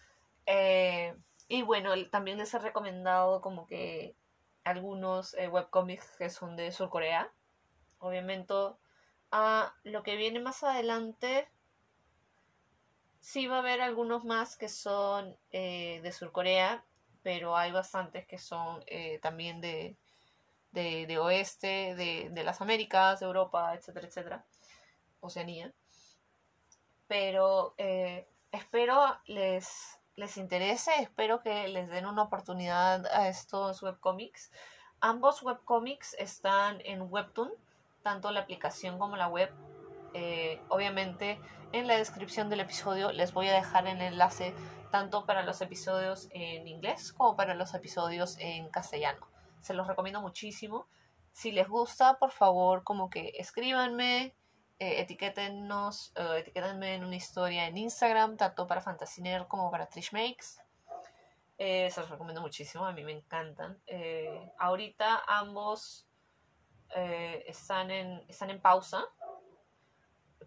Y 1.52 1.64
bueno, 1.64 1.94
también 2.12 2.38
les 2.38 2.54
he 2.54 2.60
recomendado 2.60 3.42
como 3.42 3.66
que 3.66 4.16
algunos 4.64 5.34
eh, 5.34 5.48
webcomics 5.48 6.16
que 6.18 6.30
son 6.30 6.56
de 6.56 6.72
Sur 6.72 6.90
Corea. 6.90 7.32
Obviamente, 7.98 8.54
a 9.32 9.74
lo 9.84 10.04
que 10.04 10.16
viene 10.16 10.40
más 10.40 10.64
adelante, 10.64 11.50
sí 13.20 13.48
va 13.48 13.58
a 13.58 13.60
haber 13.60 13.82
algunos 13.82 14.26
más 14.26 14.58
que 14.58 14.70
son 14.70 15.36
eh, 15.52 16.02
de 16.04 16.12
Sur 16.12 16.32
Corea, 16.32 16.86
pero 17.24 17.58
hay 17.58 17.72
bastantes 17.72 18.28
que 18.28 18.38
son 18.38 18.84
eh, 18.86 19.18
también 19.20 19.60
de, 19.60 19.98
de, 20.72 21.18
oeste, 21.18 21.96
de, 21.96 22.30
de, 22.32 22.44
las 22.44 22.62
Américas, 22.62 23.22
Europa, 23.22 23.74
etcétera, 23.74 24.08
etcétera, 24.08 24.46
Oceanía. 25.20 25.74
Pero 27.08 27.76
espero 28.52 29.20
les 29.26 30.00
les 30.20 30.36
interese, 30.36 30.92
espero 31.00 31.42
que 31.42 31.70
les 31.70 31.88
den 31.90 32.06
una 32.06 32.24
oportunidad 32.24 33.06
a 33.08 33.30
estos 33.30 33.82
webcomics. 33.82 34.52
Ambos 35.00 35.42
webcomics 35.42 36.14
están 36.20 36.82
en 36.84 37.04
Webtoon, 37.10 37.50
tanto 38.04 38.30
la 38.32 38.42
aplicación 38.42 39.00
como 39.00 39.16
la 39.16 39.30
web. 39.30 39.50
Eh, 40.14 40.62
obviamente 40.68 41.40
en 41.72 41.88
la 41.88 41.96
descripción 41.96 42.50
del 42.50 42.60
episodio 42.60 43.12
les 43.14 43.32
voy 43.32 43.48
a 43.48 43.54
dejar 43.54 43.88
el 43.88 44.02
enlace 44.02 44.54
tanto 44.92 45.26
para 45.26 45.44
los 45.44 45.62
episodios 45.62 46.28
en 46.32 46.68
inglés 46.68 47.14
como 47.14 47.38
para 47.38 47.54
los 47.54 47.74
episodios 47.74 48.38
en 48.40 48.68
castellano. 48.70 49.26
Se 49.62 49.74
los 49.74 49.88
recomiendo 49.88 50.22
muchísimo. 50.22 50.88
Si 51.32 51.52
les 51.52 51.68
gusta, 51.68 52.18
por 52.20 52.32
favor, 52.32 52.84
como 52.84 53.10
que 53.10 53.34
escríbanme, 53.38 54.36
eh, 54.82 55.02
etiquétenos, 55.02 56.14
eh, 56.16 56.38
etiquétenme 56.40 56.96
en 56.96 57.04
una 57.04 57.18
historia 57.18 57.68
en 57.68 57.78
Instagram, 57.78 58.38
tanto 58.38 58.66
para 58.66 58.80
Fantasiner 58.80 59.46
como 59.48 59.70
para 59.70 59.90
Trish 59.90 60.14
Makes. 60.14 60.62
Eh, 61.58 61.90
se 61.92 62.00
los 62.00 62.10
recomiendo 62.10 62.42
muchísimo, 62.42 62.86
a 62.86 62.94
mí 62.94 63.04
me 63.04 63.12
encantan. 63.12 63.82
Eh, 63.88 64.52
ahorita 64.58 65.22
ambos 65.28 66.06
están, 67.46 67.92
en, 67.92 68.26
están 68.28 68.50
en 68.50 68.60
pausa 68.60 69.06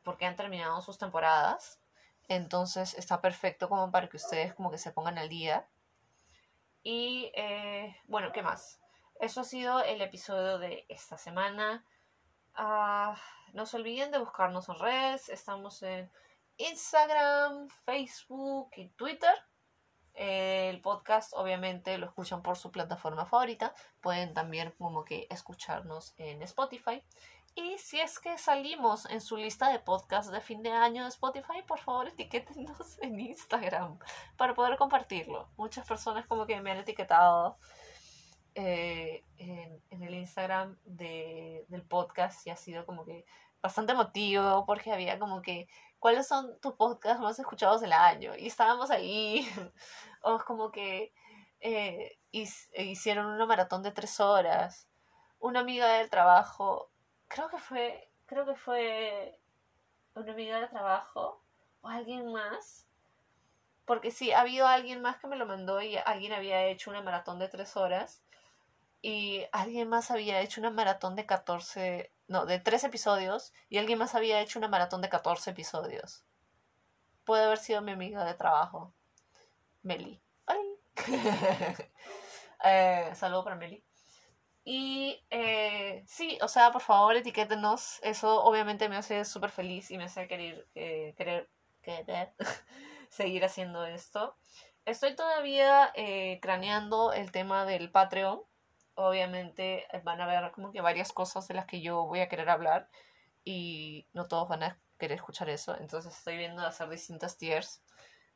porque 0.02 0.26
han 0.26 0.34
terminado 0.34 0.80
sus 0.80 0.98
temporadas. 0.98 1.78
Entonces 2.26 2.94
está 2.94 3.20
perfecto 3.20 3.68
como 3.68 3.90
para 3.92 4.08
que 4.08 4.16
ustedes 4.16 4.54
como 4.54 4.70
que 4.70 4.78
se 4.78 4.90
pongan 4.92 5.18
al 5.18 5.28
día. 5.28 5.68
Y 6.82 7.30
bueno, 8.08 8.32
¿qué 8.32 8.42
más? 8.42 8.81
Eso 9.22 9.42
ha 9.42 9.44
sido 9.44 9.80
el 9.84 10.02
episodio 10.02 10.58
de 10.58 10.84
esta 10.88 11.16
semana. 11.16 11.86
Ah, 12.56 13.14
no 13.52 13.66
se 13.66 13.76
olviden 13.76 14.10
de 14.10 14.18
buscarnos 14.18 14.68
en 14.68 14.80
redes. 14.80 15.28
Estamos 15.28 15.80
en 15.84 16.10
Instagram, 16.56 17.68
Facebook 17.84 18.70
y 18.74 18.88
Twitter. 18.88 19.32
El 20.14 20.80
podcast 20.80 21.34
obviamente 21.36 21.96
lo 21.98 22.06
escuchan 22.06 22.42
por 22.42 22.56
su 22.56 22.72
plataforma 22.72 23.24
favorita. 23.24 23.72
Pueden 24.00 24.34
también 24.34 24.74
como 24.76 25.04
que 25.04 25.28
escucharnos 25.30 26.14
en 26.16 26.42
Spotify. 26.42 27.00
Y 27.54 27.78
si 27.78 28.00
es 28.00 28.18
que 28.18 28.36
salimos 28.38 29.08
en 29.08 29.20
su 29.20 29.36
lista 29.36 29.68
de 29.70 29.78
podcasts 29.78 30.32
de 30.32 30.40
fin 30.40 30.64
de 30.64 30.72
año 30.72 31.04
de 31.04 31.10
Spotify, 31.10 31.62
por 31.64 31.78
favor 31.78 32.08
etiquétenos 32.08 32.98
en 33.00 33.20
Instagram 33.20 34.00
para 34.36 34.54
poder 34.54 34.76
compartirlo. 34.76 35.48
Muchas 35.56 35.86
personas 35.86 36.26
como 36.26 36.44
que 36.44 36.60
me 36.60 36.72
han 36.72 36.78
etiquetado 36.78 37.56
eh, 38.54 39.24
en, 39.38 40.02
el 40.02 40.14
Instagram 40.14 40.76
del 40.84 41.82
podcast 41.88 42.46
y 42.46 42.50
ha 42.50 42.56
sido 42.56 42.84
como 42.84 43.04
que 43.04 43.24
bastante 43.62 43.92
emotivo 43.92 44.66
porque 44.66 44.92
había 44.92 45.18
como 45.18 45.40
que, 45.40 45.68
¿cuáles 45.98 46.26
son 46.26 46.58
tus 46.60 46.74
podcasts 46.74 47.20
más 47.22 47.38
escuchados 47.38 47.80
del 47.80 47.92
año? 47.92 48.36
Y 48.36 48.46
estábamos 48.48 48.90
ahí, 48.90 49.46
o 50.22 50.38
como 50.40 50.70
que 50.72 51.12
eh, 51.60 52.18
hicieron 52.32 53.26
una 53.26 53.46
maratón 53.46 53.82
de 53.82 53.92
tres 53.92 54.20
horas. 54.20 54.88
Una 55.38 55.60
amiga 55.60 55.86
del 55.86 56.10
trabajo, 56.10 56.90
creo 57.28 57.48
que 57.48 57.58
fue, 57.58 58.10
creo 58.26 58.44
que 58.46 58.54
fue 58.54 59.38
una 60.14 60.32
amiga 60.32 60.60
del 60.60 60.68
trabajo 60.68 61.42
o 61.80 61.88
alguien 61.88 62.32
más. 62.32 62.86
Porque 63.84 64.10
sí, 64.10 64.32
ha 64.32 64.40
habido 64.40 64.66
alguien 64.66 65.00
más 65.02 65.16
que 65.18 65.26
me 65.26 65.36
lo 65.36 65.46
mandó 65.46 65.80
y 65.80 65.96
alguien 65.96 66.32
había 66.32 66.66
hecho 66.66 66.90
una 66.90 67.02
maratón 67.02 67.38
de 67.38 67.48
tres 67.48 67.76
horas 67.76 68.22
y 69.02 69.44
alguien 69.52 69.88
más 69.88 70.10
había 70.10 70.40
hecho 70.40 70.60
una 70.60 70.70
maratón 70.70 71.16
de 71.16 71.26
14, 71.26 72.12
no, 72.28 72.46
de 72.46 72.60
3 72.60 72.84
episodios 72.84 73.52
y 73.68 73.78
alguien 73.78 73.98
más 73.98 74.14
había 74.14 74.40
hecho 74.40 74.58
una 74.58 74.68
maratón 74.68 75.02
de 75.02 75.08
14 75.08 75.50
episodios. 75.50 76.24
Puede 77.24 77.44
haber 77.44 77.58
sido 77.58 77.82
mi 77.82 77.92
amiga 77.92 78.24
de 78.24 78.34
trabajo, 78.34 78.94
Meli. 79.82 80.22
eh, 82.64 83.10
saludo 83.14 83.44
para 83.44 83.56
Meli. 83.56 83.84
Y 84.64 85.20
eh, 85.30 86.04
sí, 86.06 86.38
o 86.40 86.48
sea, 86.48 86.70
por 86.70 86.82
favor, 86.82 87.16
etiquétenos. 87.16 87.98
Eso 88.02 88.42
obviamente 88.44 88.88
me 88.88 88.96
hace 88.96 89.24
súper 89.24 89.50
feliz 89.50 89.90
y 89.90 89.98
me 89.98 90.04
hace 90.04 90.28
querer, 90.28 90.68
eh, 90.74 91.14
querer, 91.16 91.50
querer 91.82 92.32
seguir 93.08 93.44
haciendo 93.44 93.84
esto. 93.84 94.36
estoy 94.84 95.16
todavía 95.16 95.92
eh, 95.94 96.38
craneando 96.40 97.12
el 97.12 97.32
tema 97.32 97.64
del 97.64 97.90
Patreon. 97.90 98.42
Obviamente 98.94 99.86
eh, 99.96 100.00
van 100.04 100.20
a 100.20 100.26
ver 100.26 100.52
como 100.52 100.72
que 100.72 100.80
varias 100.80 101.12
cosas 101.12 101.48
de 101.48 101.54
las 101.54 101.66
que 101.66 101.80
yo 101.80 102.04
voy 102.04 102.20
a 102.20 102.28
querer 102.28 102.50
hablar 102.50 102.88
y 103.44 104.06
no 104.12 104.28
todos 104.28 104.48
van 104.48 104.62
a 104.62 104.78
querer 104.98 105.16
escuchar 105.16 105.48
eso. 105.48 105.76
Entonces 105.78 106.16
estoy 106.16 106.36
viendo 106.36 106.64
hacer 106.64 106.88
distintas 106.88 107.36
tiers 107.36 107.82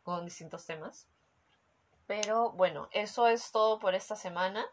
con 0.02 0.24
distintos 0.24 0.66
temas. 0.66 1.08
Pero 2.06 2.52
bueno, 2.52 2.88
eso 2.92 3.26
es 3.26 3.50
todo 3.50 3.78
por 3.78 3.94
esta 3.94 4.16
semana. 4.16 4.64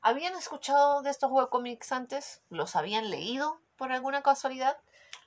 ¿Habían 0.00 0.34
escuchado 0.34 1.02
de 1.02 1.10
estos 1.10 1.30
webcomics 1.30 1.92
antes? 1.92 2.42
¿Los 2.50 2.76
habían 2.76 3.10
leído 3.10 3.60
por 3.76 3.92
alguna 3.92 4.22
casualidad? 4.22 4.78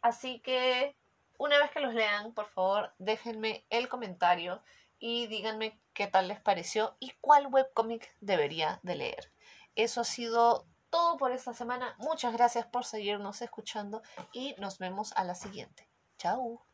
Así 0.01 0.39
que 0.39 0.95
una 1.37 1.59
vez 1.59 1.71
que 1.71 1.79
los 1.79 1.93
lean, 1.93 2.33
por 2.33 2.47
favor, 2.49 2.93
déjenme 2.97 3.65
el 3.69 3.89
comentario 3.89 4.61
y 4.99 5.27
díganme 5.27 5.79
qué 5.93 6.07
tal 6.07 6.27
les 6.27 6.39
pareció 6.39 6.95
y 6.99 7.11
cuál 7.19 7.47
webcomic 7.47 8.15
debería 8.21 8.79
de 8.83 8.95
leer. 8.95 9.31
Eso 9.75 10.01
ha 10.01 10.05
sido 10.05 10.67
todo 10.89 11.17
por 11.17 11.31
esta 11.31 11.53
semana. 11.53 11.95
Muchas 11.99 12.33
gracias 12.33 12.65
por 12.67 12.85
seguirnos 12.85 13.41
escuchando 13.41 14.01
y 14.33 14.55
nos 14.59 14.77
vemos 14.77 15.13
a 15.15 15.23
la 15.23 15.35
siguiente. 15.35 15.89
Chao. 16.17 16.65